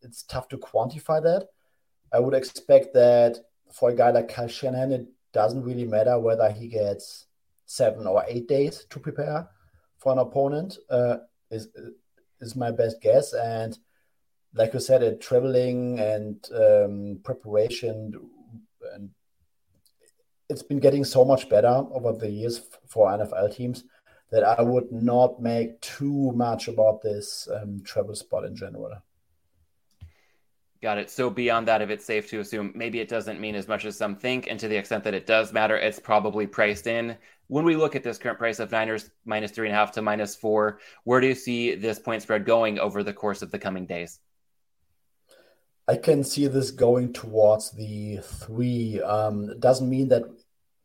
It's 0.01 0.23
tough 0.23 0.47
to 0.49 0.57
quantify 0.57 1.21
that. 1.23 1.47
I 2.13 2.19
would 2.19 2.33
expect 2.33 2.93
that 2.93 3.37
for 3.71 3.89
a 3.89 3.95
guy 3.95 4.11
like 4.11 4.29
Kyle 4.29 4.47
Shanahan, 4.47 4.91
it 4.91 5.07
doesn't 5.33 5.63
really 5.63 5.85
matter 5.85 6.17
whether 6.19 6.49
he 6.51 6.67
gets 6.67 7.25
seven 7.65 8.07
or 8.07 8.23
eight 8.27 8.47
days 8.47 8.85
to 8.89 8.99
prepare 8.99 9.47
for 9.97 10.13
an 10.13 10.19
opponent. 10.19 10.77
Uh, 10.89 11.17
is 11.51 11.67
is 12.39 12.55
my 12.55 12.71
best 12.71 13.01
guess, 13.01 13.33
and 13.33 13.77
like 14.53 14.73
you 14.73 14.79
said, 14.79 15.03
it 15.03 15.21
traveling 15.21 15.99
and 15.99 16.47
um, 16.55 17.19
preparation, 17.23 18.13
and 18.93 19.09
it's 20.49 20.63
been 20.63 20.79
getting 20.79 21.03
so 21.03 21.23
much 21.23 21.49
better 21.49 21.85
over 21.91 22.13
the 22.13 22.29
years 22.29 22.61
for 22.87 23.09
NFL 23.09 23.55
teams 23.55 23.83
that 24.31 24.43
I 24.43 24.61
would 24.61 24.91
not 24.91 25.41
make 25.41 25.79
too 25.81 26.31
much 26.33 26.67
about 26.67 27.01
this 27.01 27.47
um, 27.53 27.81
travel 27.83 28.15
spot 28.15 28.45
in 28.45 28.55
general. 28.55 28.91
Got 30.81 30.97
it. 30.97 31.09
So 31.09 31.29
beyond 31.29 31.67
that, 31.67 31.81
if 31.81 31.89
it's 31.89 32.05
safe 32.05 32.29
to 32.29 32.39
assume, 32.39 32.71
maybe 32.73 33.01
it 33.01 33.09
doesn't 33.09 33.41
mean 33.41 33.55
as 33.55 33.67
much 33.67 33.85
as 33.85 33.97
some 33.97 34.15
think, 34.15 34.47
and 34.47 34.59
to 34.59 34.67
the 34.67 34.77
extent 34.77 35.03
that 35.03 35.13
it 35.13 35.27
does 35.27 35.51
matter, 35.51 35.75
it's 35.75 35.99
probably 35.99 36.47
priced 36.47 36.87
in. 36.87 37.17
When 37.47 37.65
we 37.65 37.75
look 37.75 37.95
at 37.95 38.03
this 38.03 38.17
current 38.17 38.37
price 38.37 38.59
of 38.59 38.71
Niners 38.71 39.09
minus 39.25 39.51
three 39.51 39.67
and 39.67 39.75
a 39.75 39.77
half 39.77 39.91
to 39.93 40.01
minus 40.01 40.35
four, 40.35 40.79
where 41.03 41.19
do 41.19 41.27
you 41.27 41.35
see 41.35 41.75
this 41.75 41.99
point 41.99 42.21
spread 42.21 42.45
going 42.45 42.79
over 42.79 43.03
the 43.03 43.11
course 43.11 43.41
of 43.41 43.51
the 43.51 43.59
coming 43.59 43.85
days? 43.85 44.19
I 45.89 45.95
can 45.97 46.23
see 46.23 46.45
this 46.45 46.69
going 46.69 47.13
towards 47.13 47.71
the 47.71 48.17
three. 48.17 49.01
Um, 49.01 49.49
it 49.49 49.59
doesn't 49.59 49.89
mean 49.89 50.07
that 50.09 50.21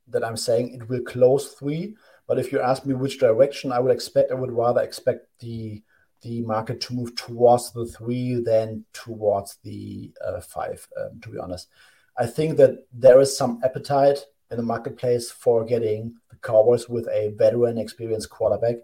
that 0.08 0.24
I'm 0.24 0.38
saying 0.38 0.72
it 0.72 0.88
will 0.88 1.02
close 1.02 1.52
three, 1.52 1.94
but 2.26 2.38
if 2.38 2.50
you 2.50 2.58
ask 2.60 2.86
me 2.86 2.94
which 2.94 3.18
direction 3.18 3.70
I 3.70 3.80
would 3.80 3.92
expect, 3.92 4.30
I 4.30 4.34
would 4.34 4.50
rather 4.50 4.80
expect 4.80 5.26
the 5.40 5.82
the 6.22 6.40
market 6.40 6.80
to 6.80 6.94
move 6.94 7.14
towards 7.16 7.70
the 7.72 7.84
three 7.84 8.36
than 8.36 8.86
towards 8.94 9.58
the 9.62 10.10
uh, 10.24 10.40
five, 10.40 10.88
um, 10.98 11.20
to 11.20 11.28
be 11.28 11.38
honest. 11.38 11.68
I 12.16 12.24
think 12.24 12.56
that 12.56 12.86
there 12.90 13.20
is 13.20 13.36
some 13.36 13.60
appetite 13.62 14.20
in 14.50 14.56
the 14.56 14.62
marketplace 14.62 15.30
for 15.30 15.66
getting 15.66 16.14
the 16.30 16.36
Cowboys 16.36 16.88
with 16.88 17.06
a 17.08 17.34
veteran, 17.36 17.76
experienced 17.76 18.30
quarterback, 18.30 18.76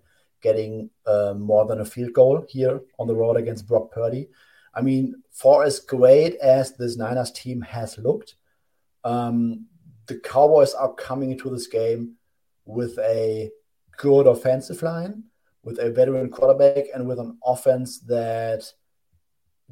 getting 0.43 0.91
uh, 1.07 1.33
more 1.33 1.65
than 1.65 1.81
a 1.81 1.85
field 1.87 2.13
goal 2.13 2.45
here 2.47 2.83
on 2.99 3.07
the 3.07 3.17
road 3.17 3.39
against 3.39 3.67
Brock 3.67 3.91
Purdy. 3.91 4.29
I 4.75 4.83
mean, 4.83 5.23
for 5.31 5.65
as 5.65 5.81
great 5.81 6.37
as 6.37 6.77
this 6.77 6.97
Niners 6.97 7.33
team 7.33 7.61
has 7.63 7.99
looked, 7.99 8.37
um, 9.05 9.67
the 10.07 10.19
Cowboys 10.19 10.75
are 10.75 10.93
coming 10.95 11.33
into 11.33 11.51
this 11.51 11.67
game 11.67 12.15
with 12.65 12.99
a 12.99 13.51
good 13.97 14.27
offensive 14.27 14.83
line 14.83 15.25
with 15.63 15.79
a 15.79 15.91
veteran 15.91 16.31
quarterback 16.31 16.87
and 16.95 17.07
with 17.07 17.19
an 17.19 17.39
offense 17.45 18.01
that, 18.01 18.65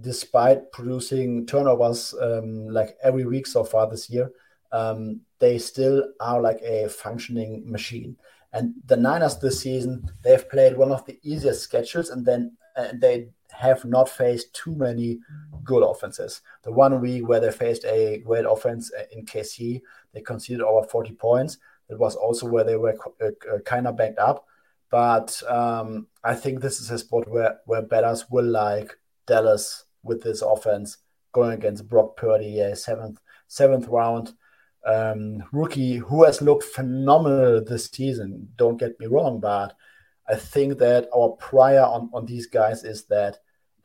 despite 0.00 0.70
producing 0.70 1.46
turnovers 1.46 2.14
um, 2.20 2.68
like 2.68 2.96
every 3.02 3.24
week 3.24 3.46
so 3.46 3.64
far 3.64 3.88
this 3.88 4.08
year, 4.10 4.30
um, 4.70 5.20
they 5.38 5.58
still 5.58 6.04
are 6.20 6.40
like 6.40 6.60
a 6.62 6.88
functioning 6.88 7.62
machine. 7.70 8.16
And 8.52 8.74
the 8.86 8.96
Niners 8.96 9.38
this 9.38 9.60
season, 9.60 10.10
they've 10.22 10.48
played 10.48 10.76
one 10.76 10.92
of 10.92 11.04
the 11.06 11.18
easiest 11.22 11.62
schedules, 11.62 12.10
and 12.10 12.24
then 12.24 12.56
uh, 12.76 12.92
they 12.94 13.28
have 13.58 13.84
not 13.84 14.08
faced 14.08 14.54
too 14.54 14.74
many 14.74 15.18
good 15.64 15.82
offenses. 15.82 16.42
The 16.62 16.70
one 16.70 17.00
week 17.00 17.26
where 17.26 17.40
they 17.40 17.50
faced 17.50 17.84
a 17.84 18.18
great 18.18 18.44
offense 18.44 18.92
uh, 18.96 19.02
in 19.10 19.26
KC, 19.26 19.82
they 20.14 20.20
conceded 20.20 20.62
over 20.62 20.86
40 20.86 21.12
points. 21.14 21.58
It 21.88 21.98
was 21.98 22.14
also 22.14 22.46
where 22.46 22.64
they 22.64 22.76
were 22.76 22.96
uh, 23.20 23.26
uh 23.52 23.58
kind 23.64 23.88
of 23.88 23.96
backed 23.96 24.18
up. 24.18 24.46
But 24.90 25.42
um, 25.48 26.06
I 26.22 26.34
think 26.34 26.60
this 26.60 26.80
is 26.80 26.90
a 26.90 26.98
spot 26.98 27.28
where 27.28 27.58
where 27.66 27.82
bettors 27.82 28.30
will 28.30 28.46
like 28.46 28.96
Dallas 29.26 29.84
with 30.04 30.22
this 30.22 30.40
offense 30.40 30.98
going 31.32 31.52
against 31.52 31.88
Brock 31.88 32.16
Purdy, 32.16 32.60
a 32.60 32.76
seventh 32.76 33.20
seventh 33.48 33.88
round 33.88 34.34
um, 34.86 35.42
rookie 35.52 35.96
who 35.96 36.24
has 36.24 36.40
looked 36.40 36.64
phenomenal 36.64 37.64
this 37.64 37.86
season. 37.86 38.48
Don't 38.56 38.78
get 38.78 38.98
me 39.00 39.06
wrong, 39.06 39.40
but 39.40 39.74
I 40.28 40.36
think 40.36 40.78
that 40.78 41.08
our 41.14 41.30
prior 41.30 41.82
on, 41.82 42.10
on 42.12 42.26
these 42.26 42.46
guys 42.46 42.84
is 42.84 43.04
that 43.06 43.38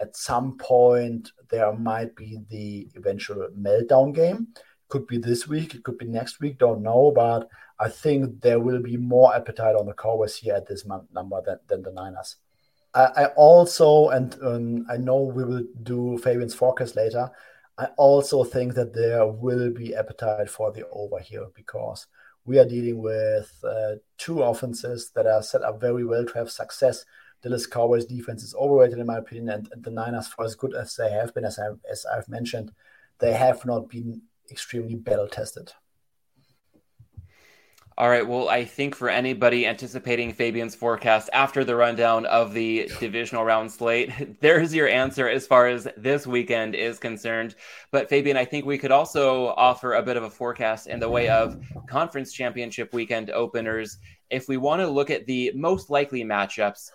at 0.03 0.17
some 0.17 0.57
point 0.57 1.31
there 1.49 1.73
might 1.73 2.15
be 2.15 2.39
the 2.49 2.89
eventual 2.95 3.47
meltdown 3.57 4.13
game. 4.13 4.47
Could 4.89 5.07
be 5.07 5.17
this 5.17 5.47
week, 5.47 5.73
it 5.73 5.83
could 5.83 5.97
be 5.97 6.05
next 6.05 6.39
week, 6.41 6.59
don't 6.59 6.83
know. 6.83 7.11
But 7.15 7.47
I 7.79 7.89
think 7.89 8.41
there 8.41 8.59
will 8.59 8.81
be 8.81 8.97
more 8.97 9.33
appetite 9.33 9.75
on 9.75 9.85
the 9.85 9.93
Cowboys 9.93 10.35
here 10.35 10.55
at 10.55 10.67
this 10.67 10.85
number 10.85 11.41
than, 11.45 11.59
than 11.67 11.81
the 11.81 11.91
Niners. 11.91 12.35
I, 12.93 13.05
I 13.21 13.25
also, 13.35 14.09
and 14.09 14.37
um, 14.43 14.85
I 14.89 14.97
know 14.97 15.21
we 15.21 15.45
will 15.45 15.63
do 15.81 16.17
Fabian's 16.17 16.53
forecast 16.53 16.95
later. 16.95 17.31
I 17.77 17.85
also 17.97 18.43
think 18.43 18.75
that 18.75 18.93
there 18.93 19.25
will 19.25 19.71
be 19.71 19.95
appetite 19.95 20.49
for 20.49 20.71
the 20.71 20.85
over 20.91 21.19
here 21.19 21.47
because 21.55 22.05
we 22.45 22.59
are 22.59 22.65
dealing 22.65 23.01
with 23.01 23.51
uh, 23.63 23.95
two 24.17 24.43
offenses 24.43 25.11
that 25.15 25.25
are 25.25 25.41
set 25.41 25.63
up 25.63 25.79
very 25.79 26.05
well 26.05 26.25
to 26.25 26.33
have 26.33 26.51
success. 26.51 27.05
Dallas 27.43 27.67
Cowboys 27.67 28.05
defense 28.05 28.41
is 28.41 28.55
overrated 28.55 28.99
in 28.99 29.05
my 29.05 29.17
opinion, 29.17 29.49
and, 29.49 29.69
and 29.73 29.83
the 29.83 29.91
Niners, 29.91 30.27
for 30.27 30.45
as 30.45 30.55
good 30.55 30.73
as 30.73 30.95
they 30.95 31.11
have 31.11 31.33
been, 31.33 31.43
as, 31.43 31.59
I, 31.59 31.67
as 31.91 32.05
I've 32.05 32.29
mentioned, 32.29 32.71
they 33.19 33.33
have 33.33 33.65
not 33.65 33.89
been 33.89 34.21
extremely 34.49 34.95
battle 34.95 35.27
tested. 35.27 35.73
All 37.95 38.09
right. 38.09 38.27
Well, 38.27 38.49
I 38.49 38.65
think 38.65 38.95
for 38.95 39.07
anybody 39.07 39.67
anticipating 39.67 40.33
Fabian's 40.33 40.73
forecast 40.73 41.29
after 41.31 41.63
the 41.63 41.75
rundown 41.75 42.25
of 42.25 42.51
the 42.51 42.89
divisional 42.99 43.45
round 43.45 43.71
slate, 43.71 44.39
there's 44.41 44.73
your 44.73 44.87
answer 44.87 45.29
as 45.29 45.45
far 45.45 45.67
as 45.67 45.87
this 45.95 46.25
weekend 46.25 46.73
is 46.73 46.97
concerned. 46.97 47.53
But 47.91 48.09
Fabian, 48.09 48.35
I 48.35 48.45
think 48.45 48.65
we 48.65 48.79
could 48.79 48.89
also 48.89 49.49
offer 49.49 49.93
a 49.93 50.01
bit 50.01 50.17
of 50.17 50.23
a 50.23 50.29
forecast 50.29 50.87
in 50.87 50.99
the 50.99 51.09
way 51.09 51.29
of 51.29 51.61
conference 51.87 52.33
championship 52.33 52.93
weekend 52.93 53.29
openers. 53.29 53.99
If 54.31 54.47
we 54.47 54.57
want 54.57 54.81
to 54.81 54.87
look 54.87 55.11
at 55.11 55.27
the 55.27 55.51
most 55.53 55.91
likely 55.91 56.23
matchups, 56.23 56.89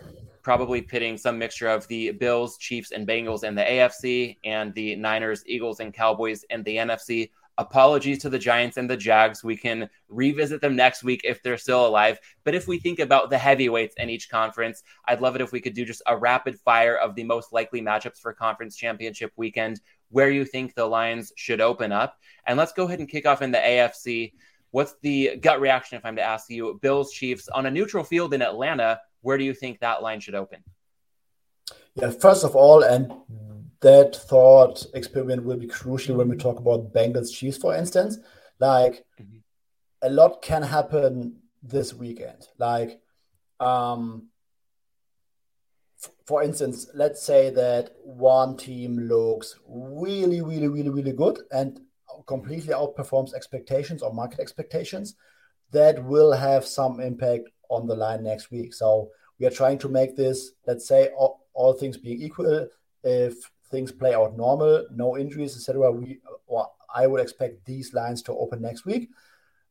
probably 0.49 0.81
pitting 0.81 1.19
some 1.19 1.39
mixture 1.39 1.69
of 1.69 1.87
the 1.89 2.11
Bills, 2.11 2.57
Chiefs, 2.57 2.93
and 2.93 3.07
Bengals 3.07 3.45
in 3.45 3.55
the 3.55 3.61
AFC 3.61 4.39
and 4.45 4.73
the 4.73 4.97
Niners, 4.97 5.43
Eagles, 5.45 5.79
and 5.79 5.93
Cowboys 5.93 6.43
in 6.49 6.63
the 6.63 6.77
NFC 6.77 7.29
apologies 7.59 8.17
to 8.21 8.31
the 8.31 8.39
Giants 8.39 8.79
and 8.79 8.89
the 8.89 8.97
Jags. 8.97 9.45
We 9.45 9.59
can 9.59 9.91
revisit 10.09 10.63
them 10.63 10.75
next 10.75 11.05
week 11.05 11.21
if 11.23 11.43
they're 11.43 11.59
still 11.59 11.87
alive. 11.87 12.19
But 12.45 12.55
if 12.55 12.67
we 12.67 12.79
think 12.79 12.99
about 12.99 13.29
the 13.29 13.37
heavyweights 13.37 13.97
in 13.99 14.09
each 14.09 14.31
conference, 14.31 14.85
I'd 15.05 15.21
love 15.21 15.35
it 15.35 15.43
if 15.43 15.53
we 15.53 15.61
could 15.61 15.75
do 15.75 15.85
just 15.85 16.01
a 16.07 16.17
rapid 16.17 16.59
fire 16.59 16.97
of 16.97 17.15
the 17.15 17.25
most 17.25 17.53
likely 17.53 17.83
matchups 17.83 18.19
for 18.19 18.33
conference 18.33 18.75
championship 18.75 19.33
weekend, 19.37 19.83
where 20.09 20.31
you 20.31 20.47
think 20.47 20.75
the 20.75 20.87
lines 20.87 21.31
should 21.37 21.61
open 21.61 21.93
up. 21.93 22.17
And 22.47 22.57
let's 22.57 22.73
go 22.73 22.85
ahead 22.85 23.01
and 23.01 23.09
kick 23.11 23.27
off 23.27 23.43
in 23.43 23.51
the 23.51 23.59
AFC. 23.59 24.33
What's 24.71 24.95
the 25.03 25.37
gut 25.43 25.61
reaction 25.61 25.99
if 25.99 26.07
I'm 26.07 26.17
to 26.17 26.23
ask 26.23 26.49
you, 26.49 26.79
Bills 26.81 27.13
Chiefs 27.13 27.49
on 27.49 27.67
a 27.67 27.71
neutral 27.71 28.03
field 28.03 28.33
in 28.33 28.41
Atlanta? 28.41 28.99
Where 29.23 29.39
do 29.39 29.45
you 29.45 29.55
think 29.55 29.81
that 29.81 30.03
line 30.03 30.21
should 30.21 30.35
open? 30.35 30.63
Yeah, 31.95 32.11
first 32.11 32.45
of 32.45 32.55
all, 32.55 32.83
and 32.83 33.13
that 33.81 34.17
thought 34.17 34.85
experiment 34.95 35.45
will 35.45 35.57
be 35.57 35.67
crucial 35.67 36.17
when 36.17 36.29
we 36.29 36.37
talk 36.37 36.59
about 36.59 36.93
Bengals 36.93 37.33
Chiefs, 37.33 37.59
for 37.59 37.75
instance. 37.75 38.19
Like, 38.59 39.05
mm-hmm. 39.21 39.39
a 40.03 40.11
lot 40.11 40.43
can 40.43 40.63
happen 40.63 41.37
this 41.63 41.95
weekend. 41.95 42.49
Like, 42.59 43.01
um, 43.61 44.29
f- 46.03 46.11
for 46.27 46.43
instance, 46.43 46.89
let's 46.95 47.23
say 47.23 47.51
that 47.51 47.91
one 48.03 48.57
team 48.57 48.99
looks 48.99 49.59
really, 49.69 50.41
really, 50.41 50.69
really, 50.69 50.91
really 50.91 51.13
good 51.13 51.41
and 51.53 51.81
completely 52.27 52.75
outperforms 52.75 53.35
expectations 53.35 54.03
or 54.03 54.13
market 54.13 54.41
expectations. 54.41 55.15
That 55.71 56.03
will 56.03 56.33
have 56.33 56.65
some 56.67 56.99
impact 56.99 57.51
on 57.69 57.87
the 57.87 57.95
line 57.95 58.23
next 58.23 58.51
week. 58.51 58.75
So 58.75 59.11
we 59.39 59.47
are 59.47 59.51
trying 59.51 59.79
to 59.79 59.89
make 59.89 60.17
this, 60.17 60.53
let's 60.67 60.87
say, 60.87 61.09
all, 61.17 61.47
all 61.55 61.73
things 61.73 61.97
being 61.97 62.21
equal, 62.21 62.69
if 63.05 63.35
things 63.71 63.93
play 63.93 64.15
out 64.15 64.37
normal, 64.37 64.87
no 64.95 65.17
injuries, 65.17 65.57
etc. 65.57 65.91
We 65.93 66.21
or 66.47 66.69
I 66.95 67.07
would 67.07 67.21
expect 67.21 67.65
these 67.65 67.93
lines 67.93 68.23
to 68.23 68.33
open 68.33 68.63
next 68.63 68.85
week. 68.85 69.11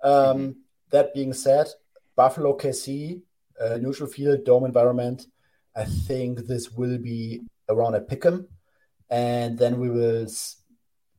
Um, 0.03 0.13
mm-hmm. 0.13 0.51
That 0.91 1.13
being 1.13 1.33
said, 1.33 1.67
Buffalo 2.15 2.57
KC, 2.57 3.21
uh, 3.59 3.77
neutral 3.77 4.09
field, 4.09 4.45
dome 4.45 4.65
environment. 4.65 5.27
I 5.75 5.85
think 5.85 6.39
this 6.39 6.71
will 6.71 6.97
be 6.97 7.41
around 7.69 7.95
a 7.95 8.01
pick'em, 8.01 8.47
and 9.09 9.57
then 9.57 9.79
we 9.79 9.89
will 9.89 10.27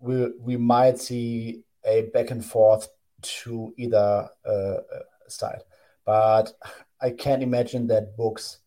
we 0.01 0.31
we 0.41 0.57
might 0.57 0.99
see 0.99 1.63
a 1.85 2.03
back 2.15 2.31
and 2.31 2.45
forth 2.45 2.89
to 3.21 3.75
either 3.77 4.29
uh, 4.45 4.49
uh, 4.49 4.81
side, 5.29 5.63
but 6.09 6.55
I 7.03 7.11
can't 7.11 7.43
imagine 7.43 7.87
that 7.89 8.17
books 8.17 8.61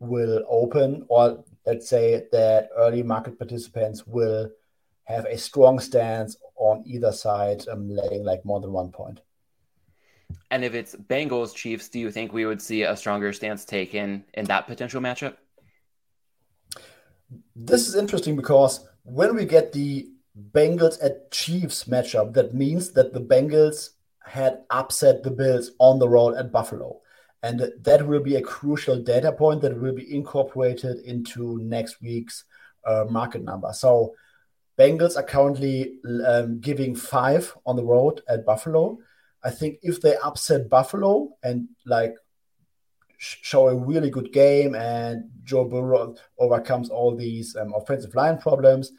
will 0.00 0.42
open, 0.48 1.04
or 1.06 1.44
let's 1.64 1.88
say 1.88 2.26
that 2.32 2.68
early 2.76 3.04
market 3.04 3.38
participants 3.38 4.08
will 4.08 4.50
have 5.04 5.24
a 5.26 5.38
strong 5.38 5.78
stance 5.78 6.36
on 6.56 6.82
either 6.84 7.12
side, 7.12 7.62
um, 7.68 7.88
letting 7.88 8.24
like 8.24 8.44
more 8.44 8.58
than 8.58 8.72
one 8.72 8.90
point. 8.90 9.20
And 10.50 10.64
if 10.64 10.74
it's 10.74 10.96
Bengals 10.96 11.54
Chiefs, 11.54 11.88
do 11.88 12.00
you 12.00 12.10
think 12.10 12.32
we 12.32 12.44
would 12.44 12.60
see 12.60 12.82
a 12.82 12.96
stronger 12.96 13.32
stance 13.32 13.64
taken 13.64 14.24
in 14.34 14.46
that 14.46 14.66
potential 14.66 15.00
matchup? 15.00 15.36
This 17.54 17.86
is 17.86 17.94
interesting 17.94 18.34
because 18.34 18.84
when 19.04 19.36
we 19.36 19.44
get 19.44 19.72
the 19.72 20.10
Bengals 20.50 20.98
at 21.04 21.30
Chiefs 21.30 21.84
matchup, 21.84 22.34
that 22.34 22.52
means 22.52 22.90
that 22.94 23.12
the 23.12 23.20
Bengals 23.20 23.90
had 24.30 24.62
upset 24.70 25.22
the 25.22 25.30
Bills 25.30 25.72
on 25.78 25.98
the 25.98 26.08
road 26.08 26.34
at 26.36 26.52
Buffalo. 26.52 27.00
And 27.42 27.72
that 27.82 28.06
will 28.06 28.20
be 28.20 28.36
a 28.36 28.42
crucial 28.42 29.02
data 29.02 29.32
point 29.32 29.62
that 29.62 29.80
will 29.80 29.94
be 29.94 30.14
incorporated 30.14 30.98
into 31.00 31.58
next 31.62 32.00
week's 32.00 32.44
uh, 32.86 33.06
market 33.08 33.42
number. 33.42 33.72
So, 33.72 34.14
Bengals 34.78 35.16
are 35.16 35.22
currently 35.22 35.98
um, 36.26 36.58
giving 36.60 36.94
five 36.94 37.54
on 37.66 37.76
the 37.76 37.84
road 37.84 38.22
at 38.30 38.46
Buffalo. 38.46 38.98
I 39.44 39.50
think 39.50 39.78
if 39.82 40.00
they 40.00 40.16
upset 40.16 40.70
Buffalo 40.70 41.36
and 41.42 41.68
like 41.84 42.14
show 43.18 43.68
a 43.68 43.74
really 43.74 44.08
good 44.08 44.32
game 44.32 44.74
and 44.74 45.24
Joe 45.44 45.66
Burrow 45.66 46.14
overcomes 46.38 46.88
all 46.88 47.14
these 47.14 47.54
um, 47.56 47.74
offensive 47.74 48.14
line 48.14 48.38
problems, 48.38 48.92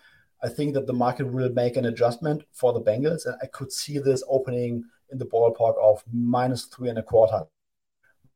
I 0.44 0.50
think 0.50 0.76
that 0.76 0.86
the 0.86 0.94
market 0.94 1.26
will 1.32 1.50
make 1.50 1.78
an 1.78 1.86
adjustment 1.86 2.44
for 2.52 2.74
the 2.74 2.82
Bengals. 2.82 3.26
And 3.26 3.36
I 3.42 3.48
could 3.48 3.72
see 3.72 3.98
this 3.98 4.24
opening 4.28 4.84
in 5.12 5.18
the 5.18 5.26
ballpark 5.26 5.76
of 5.82 6.04
minus 6.12 6.66
three 6.66 6.90
and 6.90 7.00
a 7.00 7.04
quarter, 7.04 7.44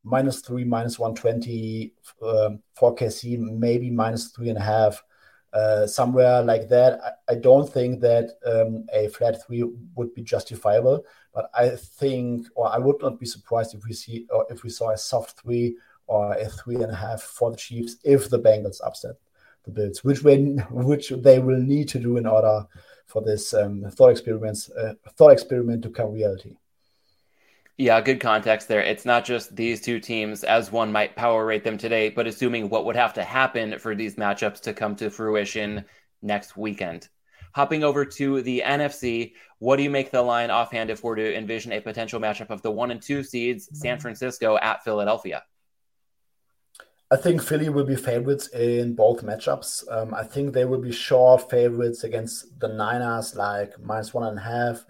minus 0.04 0.40
three, 0.40 0.64
minus 0.64 0.98
120 0.98 1.92
um, 2.22 2.62
for 2.74 2.94
KC, 2.94 3.38
maybe 3.38 3.90
minus 3.90 4.28
three 4.28 4.48
and 4.48 4.58
a 4.58 4.62
half 4.62 5.02
uh, 5.52 5.86
somewhere 5.86 6.42
like 6.42 6.68
that. 6.68 7.00
I, 7.02 7.32
I 7.32 7.34
don't 7.36 7.70
think 7.72 8.00
that 8.00 8.30
um, 8.44 8.86
a 8.92 9.08
flat 9.08 9.44
three 9.46 9.64
would 9.94 10.14
be 10.14 10.22
justifiable, 10.22 11.04
but 11.34 11.50
I 11.54 11.70
think, 11.70 12.46
or 12.54 12.72
I 12.72 12.78
would 12.78 13.00
not 13.00 13.18
be 13.18 13.26
surprised 13.26 13.74
if 13.74 13.84
we 13.84 13.92
see, 13.92 14.26
or 14.30 14.46
if 14.50 14.62
we 14.62 14.70
saw 14.70 14.90
a 14.90 14.98
soft 14.98 15.40
three 15.40 15.76
or 16.06 16.34
a 16.34 16.48
three 16.48 16.76
and 16.76 16.92
a 16.92 16.94
half 16.94 17.22
for 17.22 17.50
the 17.50 17.56
Chiefs 17.56 17.96
if 18.04 18.30
the 18.30 18.38
Bengals 18.38 18.80
upset 18.84 19.16
the 19.64 19.70
Bills, 19.70 20.04
which 20.04 20.20
they, 20.20 20.36
which 20.70 21.10
they 21.10 21.38
will 21.38 21.58
need 21.58 21.88
to 21.88 21.98
do 21.98 22.16
in 22.16 22.26
order 22.26 22.66
for 23.06 23.22
this 23.22 23.52
um, 23.54 23.84
thought 23.90 24.10
experiment, 24.10 24.68
uh, 24.78 24.92
thought 25.16 25.30
experiment 25.30 25.82
to 25.82 25.90
come 25.90 26.12
reality. 26.12 26.56
Yeah, 27.78 28.00
good 28.00 28.20
context 28.20 28.68
there. 28.68 28.80
It's 28.80 29.04
not 29.04 29.26
just 29.26 29.54
these 29.54 29.82
two 29.82 30.00
teams 30.00 30.44
as 30.44 30.72
one 30.72 30.92
might 30.92 31.14
power 31.14 31.44
rate 31.44 31.62
them 31.62 31.76
today, 31.76 32.08
but 32.08 32.26
assuming 32.26 32.70
what 32.70 32.86
would 32.86 32.96
have 32.96 33.12
to 33.14 33.22
happen 33.22 33.78
for 33.78 33.94
these 33.94 34.16
matchups 34.16 34.62
to 34.62 34.72
come 34.72 34.96
to 34.96 35.10
fruition 35.10 35.84
next 36.22 36.56
weekend. 36.56 37.08
Hopping 37.54 37.84
over 37.84 38.06
to 38.06 38.40
the 38.40 38.62
NFC, 38.64 39.32
what 39.58 39.76
do 39.76 39.82
you 39.82 39.90
make 39.90 40.10
the 40.10 40.22
line 40.22 40.50
offhand 40.50 40.88
if 40.88 41.04
we're 41.04 41.16
to 41.16 41.36
envision 41.36 41.72
a 41.72 41.80
potential 41.80 42.18
matchup 42.18 42.48
of 42.48 42.62
the 42.62 42.70
one 42.70 42.90
and 42.90 43.02
two 43.02 43.22
seeds, 43.22 43.68
San 43.72 43.98
Francisco 44.00 44.56
at 44.56 44.82
Philadelphia? 44.82 45.42
I 47.10 47.16
think 47.16 47.42
Philly 47.42 47.68
will 47.68 47.84
be 47.84 47.94
favorites 47.94 48.48
in 48.48 48.94
both 48.94 49.22
matchups. 49.22 49.84
Um, 49.90 50.14
I 50.14 50.24
think 50.24 50.54
they 50.54 50.64
will 50.64 50.80
be 50.80 50.92
short 50.92 51.50
favorites 51.50 52.04
against 52.04 52.58
the 52.58 52.68
Niners, 52.68 53.36
like 53.36 53.78
minus 53.80 54.12
one 54.12 54.26
and 54.26 54.38
a 54.38 54.42
half 54.42 54.84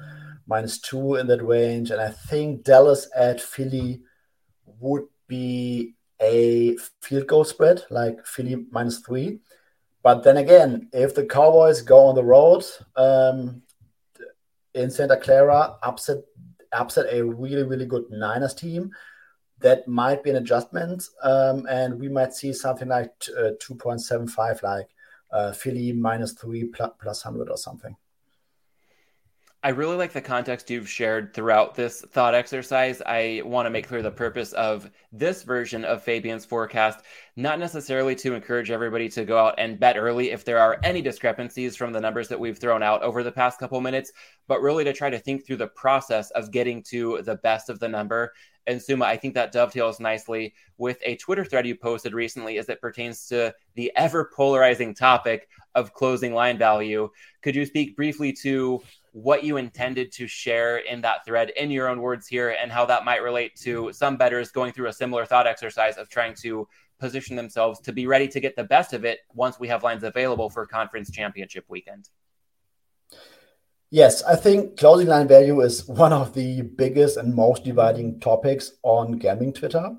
minus 0.46 0.78
two 0.78 1.16
in 1.16 1.26
that 1.26 1.44
range. 1.44 1.90
And 1.90 2.00
I 2.00 2.11
think 2.11 2.64
Dallas 2.64 3.09
at 3.16 3.40
Philly 3.40 4.02
would 4.80 5.04
be 5.26 5.94
a 6.20 6.76
field 7.02 7.26
goal 7.26 7.44
spread, 7.44 7.85
like 7.90 8.24
Philly 8.24 8.66
minus 8.70 9.00
three. 9.00 9.40
But 10.02 10.22
then 10.22 10.37
again, 10.37 10.88
if 10.92 11.14
the 11.14 11.26
Cowboys 11.26 11.82
go 11.82 11.98
on 12.06 12.14
the 12.14 12.24
road 12.24 12.64
um, 12.96 13.62
in 14.74 14.90
Santa 14.90 15.16
Clara, 15.16 15.76
upset 15.82 16.18
upset 16.72 17.06
a 17.11 17.24
really 17.24 17.62
really 17.62 17.87
good 17.87 18.04
Niners 18.11 18.54
team, 18.54 18.92
that 19.59 19.88
might 19.88 20.22
be 20.22 20.30
an 20.30 20.37
adjustment, 20.37 21.02
um, 21.22 21.66
and 21.68 21.98
we 21.98 22.09
might 22.09 22.35
see 22.35 22.52
something 22.52 22.88
like 22.88 23.11
uh, 23.37 23.50
two 23.59 23.74
point 23.74 24.00
seven 24.00 24.28
five, 24.28 24.62
like 24.62 24.88
uh, 25.32 25.52
Philly 25.52 25.92
minus 25.92 26.32
three 26.32 26.64
plus, 26.64 26.90
plus 27.00 27.22
hundred 27.22 27.50
or 27.50 27.56
something. 27.56 27.96
I 29.66 29.70
really 29.70 29.96
like 29.96 30.12
the 30.12 30.20
context 30.20 30.70
you've 30.70 30.88
shared 30.88 31.35
throughout 31.35 31.74
this 31.74 32.00
thought 32.12 32.37
exercise. 32.37 33.02
I 33.05 33.42
want 33.44 33.66
to 33.66 33.70
make 33.70 33.88
clear 33.88 34.00
the 34.00 34.12
purpose 34.12 34.52
of 34.52 34.88
this 35.11 35.42
version 35.42 35.85
of 35.85 36.05
Fabian's 36.05 36.44
forecast, 36.44 37.00
not 37.35 37.59
necessarily 37.59 38.14
to 38.14 38.35
encourage 38.35 38.70
everybody 38.70 39.09
to 39.09 39.24
go 39.24 39.37
out 39.37 39.57
and 39.59 39.81
bet 39.81 39.96
early 39.96 40.31
if 40.31 40.44
there 40.44 40.61
are 40.61 40.79
any 40.85 41.02
discrepancies 41.02 41.74
from 41.74 41.92
the 41.92 42.00
numbers 42.00 42.29
that 42.29 42.38
we've 42.38 42.59
thrown 42.61 42.81
out 42.81 43.02
over 43.02 43.24
the 43.24 43.33
past 43.33 43.59
couple 43.59 43.81
minutes, 43.81 44.12
but 44.46 44.61
really 44.61 44.85
to 44.85 44.92
try 44.92 45.11
to 45.11 45.18
think 45.18 45.44
through 45.44 45.57
the 45.57 45.66
process 45.66 46.31
of 46.31 46.52
getting 46.52 46.81
to 46.85 47.20
the 47.22 47.35
best 47.35 47.68
of 47.68 47.81
the 47.81 47.88
number. 47.88 48.33
And 48.68 48.81
Suma, 48.81 49.05
I 49.05 49.16
think 49.16 49.35
that 49.35 49.52
dovetails 49.52 50.00
nicely 50.00 50.55
with 50.79 50.98
a 51.02 51.16
Twitter 51.16 51.44
thread 51.44 51.66
you 51.66 51.76
posted 51.76 52.14
recently 52.14 52.59
as 52.59 52.68
it 52.68 52.81
pertains 52.81 53.26
to 53.29 53.52
the 53.74 53.92
ever 53.96 54.31
polarizing 54.35 54.94
topic 54.94 55.48
of 55.74 55.92
closing 55.92 56.35
line 56.35 56.59
value. 56.59 57.09
Could 57.42 57.55
you 57.55 57.64
speak 57.64 57.96
briefly 57.96 58.33
to 58.42 58.83
what 59.16 59.42
you 59.42 59.57
intended 59.57 60.12
to 60.12 60.26
share 60.26 60.76
in 60.76 61.00
that 61.00 61.24
thread 61.24 61.48
in 61.57 61.70
your 61.70 61.88
own 61.88 62.02
words 62.02 62.26
here 62.26 62.50
and 62.61 62.70
how 62.70 62.85
that 62.85 63.02
might 63.02 63.22
relate 63.22 63.57
to 63.57 63.90
some 63.90 64.18
bettors 64.18 64.50
going 64.50 64.74
through 64.74 64.88
a 64.88 64.92
similar 64.92 65.24
thought 65.24 65.46
exercise 65.46 65.96
of 65.96 66.07
trying 66.11 66.35
to 66.35 66.68
position 67.00 67.35
themselves 67.35 67.81
to 67.81 67.94
be 67.94 68.07
ready 68.07 68.29
to 68.29 68.40
get 68.40 68.55
the 68.57 68.64
best 68.64 68.92
of 68.92 69.07
it 69.07 69.20
once 69.33 69.59
we 69.59 69.68
have 69.68 69.83
lines 69.83 70.05
available 70.05 70.50
for 70.50 70.66
conference 70.66 71.11
championship 71.11 71.64
weekend. 71.68 72.11
Yes, 73.88 74.22
I 74.22 74.37
think 74.37 74.76
closing 74.76 75.07
line 75.07 75.29
value 75.29 75.62
is 75.62 75.88
one 75.88 76.12
of 76.12 76.35
the 76.35 76.61
biggest 76.61 77.16
and 77.16 77.35
most 77.35 77.64
dividing 77.64 78.20
topics 78.20 78.72
on 78.83 79.12
gambling 79.12 79.55
Twitter. 79.55 79.96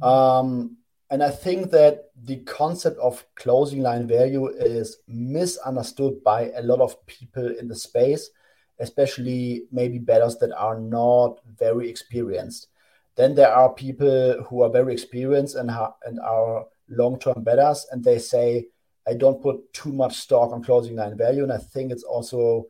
Um, 0.00 0.76
and 1.10 1.20
I 1.20 1.30
think 1.30 1.72
that 1.72 2.10
the 2.22 2.36
concept 2.44 3.00
of 3.00 3.24
closing 3.34 3.82
line 3.82 4.06
value 4.06 4.46
is 4.46 4.98
misunderstood 5.08 6.22
by 6.22 6.52
a 6.54 6.62
lot 6.62 6.78
of 6.78 7.04
people 7.06 7.56
in 7.58 7.66
the 7.66 7.74
space 7.74 8.30
especially 8.82 9.64
maybe 9.70 9.98
bettors 9.98 10.36
that 10.38 10.52
are 10.52 10.78
not 10.78 11.38
very 11.56 11.88
experienced. 11.88 12.66
Then 13.14 13.34
there 13.34 13.52
are 13.52 13.72
people 13.72 14.42
who 14.48 14.62
are 14.62 14.70
very 14.70 14.92
experienced 14.92 15.54
and, 15.54 15.70
ha- 15.70 15.94
and 16.04 16.18
are 16.20 16.66
long 16.88 17.18
term 17.18 17.44
bettors, 17.44 17.86
and 17.90 18.02
they 18.02 18.18
say, 18.18 18.66
I 19.06 19.14
don't 19.14 19.40
put 19.40 19.72
too 19.72 19.92
much 19.92 20.16
stock 20.16 20.52
on 20.52 20.64
closing 20.64 20.96
line 20.96 21.16
value. 21.16 21.44
And 21.44 21.52
I 21.52 21.58
think 21.58 21.92
it's 21.92 22.02
also 22.02 22.66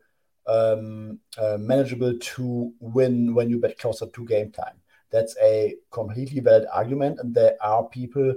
um, 0.47 1.19
uh, 1.37 1.57
manageable 1.59 2.17
to 2.19 2.73
win 2.79 3.33
when 3.33 3.49
you 3.49 3.59
bet 3.59 3.79
closer 3.79 4.07
to 4.07 4.25
game 4.25 4.51
time. 4.51 4.77
That's 5.09 5.35
a 5.41 5.75
completely 5.91 6.41
valid 6.41 6.67
argument. 6.71 7.19
And 7.19 7.33
there 7.33 7.55
are 7.61 7.83
people 7.85 8.35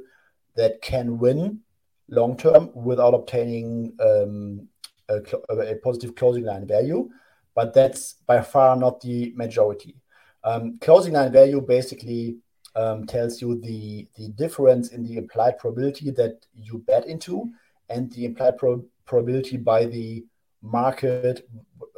that 0.56 0.80
can 0.80 1.18
win 1.18 1.60
long 2.08 2.36
term 2.36 2.70
without 2.74 3.14
obtaining 3.14 3.94
um, 4.00 4.68
a, 5.08 5.16
a, 5.50 5.76
positive 5.76 6.14
closing 6.14 6.44
line 6.44 6.66
value 6.66 7.10
but 7.56 7.72
that's 7.74 8.16
by 8.26 8.40
far 8.40 8.76
not 8.76 9.00
the 9.00 9.32
majority. 9.34 9.96
Um, 10.44 10.78
closing 10.80 11.14
line 11.14 11.32
value 11.32 11.60
basically 11.60 12.36
um, 12.76 13.06
tells 13.06 13.40
you 13.40 13.58
the, 13.60 14.06
the 14.16 14.28
difference 14.28 14.90
in 14.90 15.02
the 15.02 15.16
implied 15.16 15.58
probability 15.58 16.10
that 16.12 16.46
you 16.54 16.84
bet 16.86 17.06
into 17.06 17.50
and 17.88 18.12
the 18.12 18.26
implied 18.26 18.58
pro- 18.58 18.84
probability 19.06 19.56
by 19.56 19.86
the 19.86 20.24
market 20.62 21.48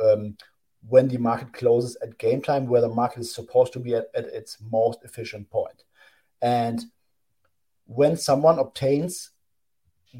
um, 0.02 0.36
when 0.88 1.08
the 1.08 1.18
market 1.18 1.52
closes 1.52 1.96
at 2.02 2.16
game 2.18 2.40
time, 2.40 2.66
where 2.66 2.80
the 2.80 2.88
market 2.88 3.20
is 3.20 3.34
supposed 3.34 3.72
to 3.72 3.80
be 3.80 3.94
at, 3.94 4.06
at 4.14 4.26
its 4.26 4.58
most 4.70 5.00
efficient 5.02 5.50
point. 5.50 5.82
And 6.40 6.84
when 7.86 8.16
someone 8.16 8.60
obtains 8.60 9.30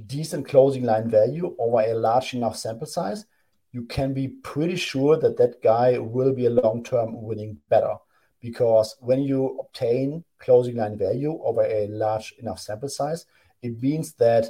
decent 0.07 0.48
closing 0.48 0.83
line 0.83 1.09
value 1.09 1.55
over 1.59 1.81
a 1.81 1.94
large 1.94 2.35
enough 2.35 2.57
sample 2.57 2.87
size, 2.88 3.24
you 3.72 3.85
can 3.85 4.14
be 4.14 4.28
pretty 4.28 4.76
sure 4.76 5.18
that 5.18 5.37
that 5.37 5.62
guy 5.62 5.98
will 5.98 6.33
be 6.33 6.46
a 6.46 6.50
long 6.50 6.83
term 6.83 7.22
winning 7.22 7.59
bettor. 7.68 7.96
Because 8.40 8.96
when 9.00 9.22
you 9.22 9.59
obtain 9.61 10.24
closing 10.38 10.76
line 10.76 10.96
value 10.96 11.38
over 11.42 11.62
a 11.62 11.88
large 11.88 12.35
enough 12.38 12.61
sample 12.61 12.88
size, 12.88 13.26
it 13.62 13.83
means 13.83 14.12
that 14.14 14.46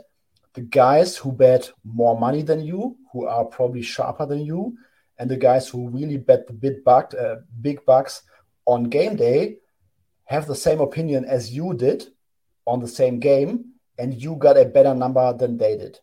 the 0.54 0.60
guys 0.60 1.16
who 1.16 1.32
bet 1.32 1.70
more 1.84 2.18
money 2.18 2.42
than 2.42 2.60
you, 2.60 2.96
who 3.12 3.26
are 3.26 3.44
probably 3.44 3.82
sharper 3.82 4.26
than 4.26 4.40
you, 4.40 4.76
and 5.18 5.30
the 5.30 5.36
guys 5.36 5.68
who 5.68 5.88
really 5.88 6.16
bet 6.16 6.46
the 6.46 6.52
big, 6.52 6.84
buck, 6.84 7.14
uh, 7.14 7.36
big 7.60 7.84
bucks 7.84 8.22
on 8.66 8.84
game 8.84 9.16
day 9.16 9.56
have 10.24 10.46
the 10.46 10.54
same 10.54 10.80
opinion 10.80 11.24
as 11.24 11.54
you 11.54 11.74
did 11.74 12.06
on 12.66 12.80
the 12.80 12.88
same 12.88 13.18
game, 13.18 13.72
and 13.98 14.20
you 14.22 14.36
got 14.36 14.58
a 14.58 14.64
better 14.64 14.94
number 14.94 15.32
than 15.32 15.56
they 15.56 15.76
did. 15.76 15.98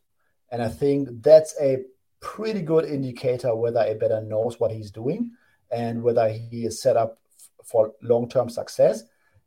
And 0.52 0.62
I 0.62 0.70
think 0.70 1.22
that's 1.22 1.56
a 1.62 1.84
pretty 2.26 2.64
good 2.64 2.86
indicator 2.86 3.56
whether 3.56 3.82
a 3.82 3.94
bettor 3.94 4.20
knows 4.20 4.60
what 4.60 4.72
he's 4.72 4.90
doing 4.90 5.32
and 5.72 6.02
whether 6.02 6.28
he 6.28 6.66
is 6.66 6.82
set 6.82 6.98
up 6.98 7.20
for 7.64 7.94
long 8.02 8.28
term 8.28 8.50
success. 8.50 9.04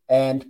And 0.09 0.47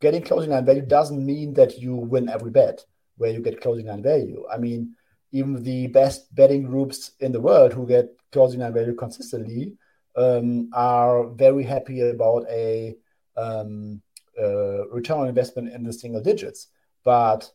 getting 0.00 0.22
closing 0.22 0.50
line 0.50 0.64
value 0.64 0.82
doesn't 0.82 1.24
mean 1.24 1.52
that 1.54 1.78
you 1.78 1.94
win 1.94 2.30
every 2.30 2.50
bet 2.50 2.84
where 3.18 3.30
you 3.30 3.40
get 3.40 3.60
closing 3.60 3.86
line 3.86 4.02
value. 4.02 4.42
I 4.50 4.56
mean, 4.56 4.96
even 5.32 5.62
the 5.62 5.86
best 5.88 6.34
betting 6.34 6.62
groups 6.62 7.12
in 7.20 7.30
the 7.30 7.40
world 7.40 7.74
who 7.74 7.86
get 7.86 8.08
closing 8.32 8.60
line 8.60 8.72
value 8.72 8.94
consistently 8.94 9.74
um, 10.16 10.70
are 10.72 11.28
very 11.28 11.62
happy 11.62 12.00
about 12.00 12.46
a 12.48 12.96
um, 13.36 14.00
uh, 14.40 14.88
return 14.88 15.18
on 15.18 15.28
investment 15.28 15.72
in 15.72 15.84
the 15.84 15.92
single 15.92 16.22
digits. 16.22 16.68
But 17.04 17.50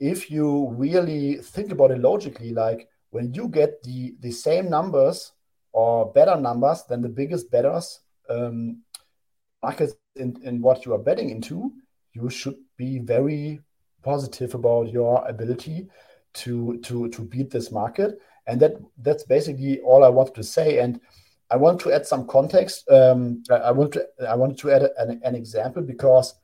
if 0.00 0.28
you 0.28 0.68
really 0.70 1.36
think 1.36 1.70
about 1.70 1.92
it 1.92 2.00
logically, 2.00 2.52
like 2.52 2.88
when 3.10 3.32
you 3.34 3.48
get 3.48 3.82
the 3.82 4.14
the 4.20 4.30
same 4.30 4.68
numbers 4.68 5.32
or 5.72 6.12
better 6.12 6.36
numbers 6.36 6.84
than 6.88 7.02
the 7.02 7.08
biggest 7.08 7.50
betters 7.50 8.00
um, 8.28 8.82
markets 9.62 9.94
in, 10.16 10.36
in 10.42 10.60
what 10.60 10.84
you 10.84 10.94
are 10.94 10.98
betting 10.98 11.30
into, 11.30 11.72
you 12.12 12.30
should 12.30 12.56
be 12.76 12.98
very 12.98 13.60
positive 14.02 14.54
about 14.54 14.90
your 14.90 15.26
ability 15.26 15.88
to 16.34 16.78
to 16.78 17.08
to 17.10 17.22
beat 17.22 17.50
this 17.50 17.70
market. 17.70 18.18
And 18.46 18.60
that 18.60 18.72
that's 18.98 19.24
basically 19.24 19.80
all 19.80 20.04
I 20.04 20.08
wanted 20.08 20.34
to 20.36 20.42
say. 20.42 20.78
And 20.78 21.00
I 21.50 21.56
want 21.56 21.80
to 21.80 21.92
add 21.92 22.06
some 22.06 22.26
context. 22.26 22.88
Um, 22.90 23.42
I 23.50 23.72
want 23.72 23.92
to 23.92 24.06
I 24.28 24.34
wanted 24.34 24.58
to 24.58 24.70
add 24.70 24.82
an, 24.98 25.20
an 25.24 25.34
example 25.34 25.82
because 25.82 26.34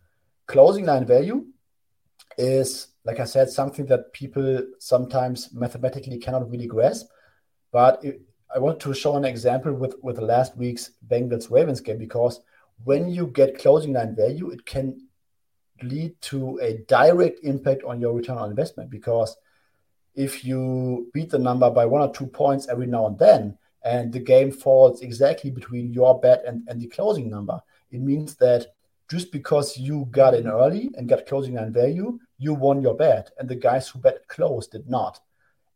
closing 0.46 0.86
line 0.86 1.06
value 1.06 1.46
is 2.36 2.88
like 3.04 3.20
I 3.20 3.24
said, 3.24 3.50
something 3.50 3.86
that 3.86 4.12
people 4.12 4.62
sometimes 4.78 5.52
mathematically 5.52 6.18
cannot 6.18 6.50
really 6.50 6.66
grasp. 6.66 7.06
But 7.70 8.04
it, 8.04 8.22
I 8.54 8.58
want 8.58 8.80
to 8.80 8.94
show 8.94 9.16
an 9.16 9.24
example 9.24 9.74
with, 9.74 9.96
with 10.02 10.18
last 10.18 10.56
week's 10.56 10.92
Bengals 11.08 11.50
Ravens 11.50 11.80
game 11.80 11.98
because 11.98 12.40
when 12.84 13.08
you 13.08 13.26
get 13.26 13.58
closing 13.58 13.92
line 13.92 14.14
value, 14.14 14.50
it 14.50 14.64
can 14.64 15.08
lead 15.82 16.20
to 16.22 16.58
a 16.62 16.78
direct 16.88 17.40
impact 17.42 17.82
on 17.84 18.00
your 18.00 18.12
return 18.12 18.38
on 18.38 18.50
investment 18.50 18.90
because 18.90 19.36
if 20.14 20.44
you 20.44 21.10
beat 21.12 21.30
the 21.30 21.38
number 21.38 21.68
by 21.70 21.84
one 21.84 22.00
or 22.00 22.12
two 22.12 22.26
points 22.26 22.68
every 22.68 22.86
now 22.86 23.06
and 23.06 23.18
then, 23.18 23.58
and 23.84 24.12
the 24.12 24.20
game 24.20 24.50
falls 24.50 25.02
exactly 25.02 25.50
between 25.50 25.92
your 25.92 26.18
bet 26.20 26.42
and, 26.46 26.66
and 26.68 26.80
the 26.80 26.86
closing 26.86 27.28
number, 27.28 27.60
it 27.90 28.00
means 28.00 28.36
that 28.36 28.66
just 29.10 29.32
because 29.32 29.76
you 29.76 30.06
got 30.10 30.34
in 30.34 30.48
early 30.48 30.90
and 30.96 31.08
got 31.08 31.26
closing 31.26 31.54
line 31.54 31.72
value, 31.72 32.18
you 32.38 32.54
won 32.54 32.82
your 32.82 32.94
bet, 32.94 33.30
and 33.38 33.48
the 33.48 33.54
guys 33.54 33.88
who 33.88 33.98
bet 33.98 34.26
close 34.28 34.66
did 34.66 34.88
not, 34.88 35.20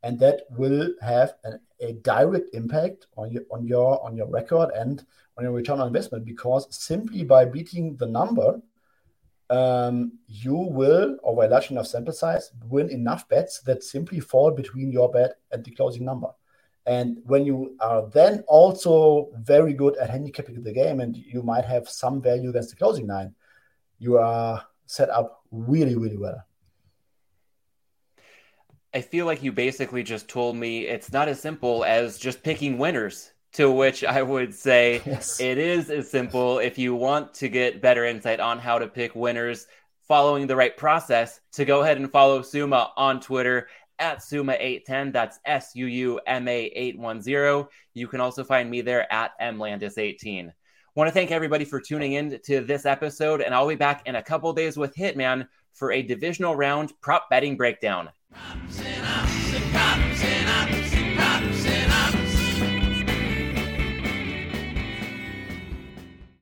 and 0.03 0.19
that 0.21 0.43
will 0.51 0.91
have 1.01 1.35
an, 1.45 1.61
a 1.81 1.93
direct 1.95 2.49
impact 2.55 3.07
on 3.17 3.31
your 3.31 3.43
on 3.51 3.67
your 3.67 4.05
on 4.05 4.17
your 4.17 4.29
record 4.29 4.71
and 4.75 5.05
on 5.37 5.45
your 5.45 5.53
return 5.53 5.81
on 5.81 5.87
investment 5.87 6.25
because 6.25 6.67
simply 6.71 7.23
by 7.23 7.45
beating 7.45 7.97
the 7.97 8.07
number, 8.07 8.61
um, 9.51 10.13
you 10.27 10.55
will, 10.55 11.17
over 11.23 11.45
a 11.45 11.49
large 11.49 11.71
enough 11.71 11.87
sample 11.87 12.13
size, 12.13 12.51
win 12.69 12.91
enough 12.91 13.29
bets 13.29 13.61
that 13.63 13.83
simply 13.83 14.21
fall 14.21 14.51
between 14.51 14.91
your 14.91 15.11
bet 15.11 15.37
and 15.53 15.65
the 15.65 15.71
closing 15.71 16.05
number. 16.05 16.29
And 16.89 17.19
when 17.27 17.45
you 17.45 17.77
are 17.81 18.09
then 18.09 18.45
also 18.49 19.29
very 19.37 19.75
good 19.75 19.99
at 19.99 20.09
handicapping 20.09 20.63
the 20.63 20.73
game 20.73 21.01
and 21.01 21.15
you 21.15 21.43
might 21.43 21.67
have 21.67 21.87
some 21.87 22.23
value 22.23 22.49
against 22.49 22.71
the 22.71 22.77
closing 22.77 23.07
line, 23.07 23.35
you 23.99 24.17
are 24.17 24.65
set 24.87 25.11
up 25.11 25.45
really, 25.51 25.97
really 25.97 26.17
well. 26.17 26.43
I 28.95 29.03
feel 29.03 29.27
like 29.27 29.43
you 29.43 29.53
basically 29.53 30.03
just 30.03 30.29
told 30.29 30.57
me 30.57 30.87
it's 30.87 31.13
not 31.13 31.29
as 31.29 31.43
simple 31.43 31.85
as 31.85 32.17
just 32.17 32.43
picking 32.43 32.79
winners. 32.79 33.33
To 33.55 33.71
which 33.71 34.05
I 34.05 34.23
would 34.23 34.55
say 34.55 35.03
yes. 35.07 35.41
it 35.41 35.57
is 35.57 35.91
as 35.91 36.11
simple 36.11 36.59
if 36.59 36.79
you 36.79 36.95
want 36.95 37.33
to 37.35 37.49
get 37.49 37.81
better 37.81 38.05
insight 38.05 38.41
on 38.41 38.59
how 38.59 38.79
to 38.79 38.87
pick 38.87 39.15
winners 39.15 39.67
following 40.07 40.47
the 40.47 40.57
right 40.57 40.77
process 40.77 41.41
to 41.53 41.65
go 41.65 41.81
ahead 41.83 41.97
and 41.97 42.11
follow 42.13 42.43
Suma 42.43 42.93
on 42.97 43.21
Twitter 43.21 43.69
at 43.99 44.19
Suma810. 44.19 45.13
That's 45.13 45.39
S 45.45 45.73
U 45.75 45.87
U 45.87 46.21
M 46.27 46.49
A 46.49 46.67
810. 46.67 47.69
You 47.95 48.09
can 48.09 48.21
also 48.21 48.45
find 48.45 48.71
me 48.71 48.81
there 48.81 49.13
at 49.13 49.33
MLandis18. 49.41 50.53
Want 50.95 51.09
to 51.09 51.13
thank 51.13 51.31
everybody 51.31 51.65
for 51.65 51.81
tuning 51.81 52.15
in 52.15 52.41
to 52.45 52.61
this 52.61 52.85
episode, 52.85 53.41
and 53.41 53.55
I'll 53.55 53.69
be 53.69 53.77
back 53.77 54.03
in 54.07 54.17
a 54.17 54.23
couple 54.23 54.53
days 54.53 54.77
with 54.77 54.97
Hitman 54.97 55.47
for 55.73 55.93
a 55.93 56.03
divisional 56.03 56.57
round 56.57 56.93
prop 57.01 57.31
betting 57.31 57.57
breakdown. 57.57 58.09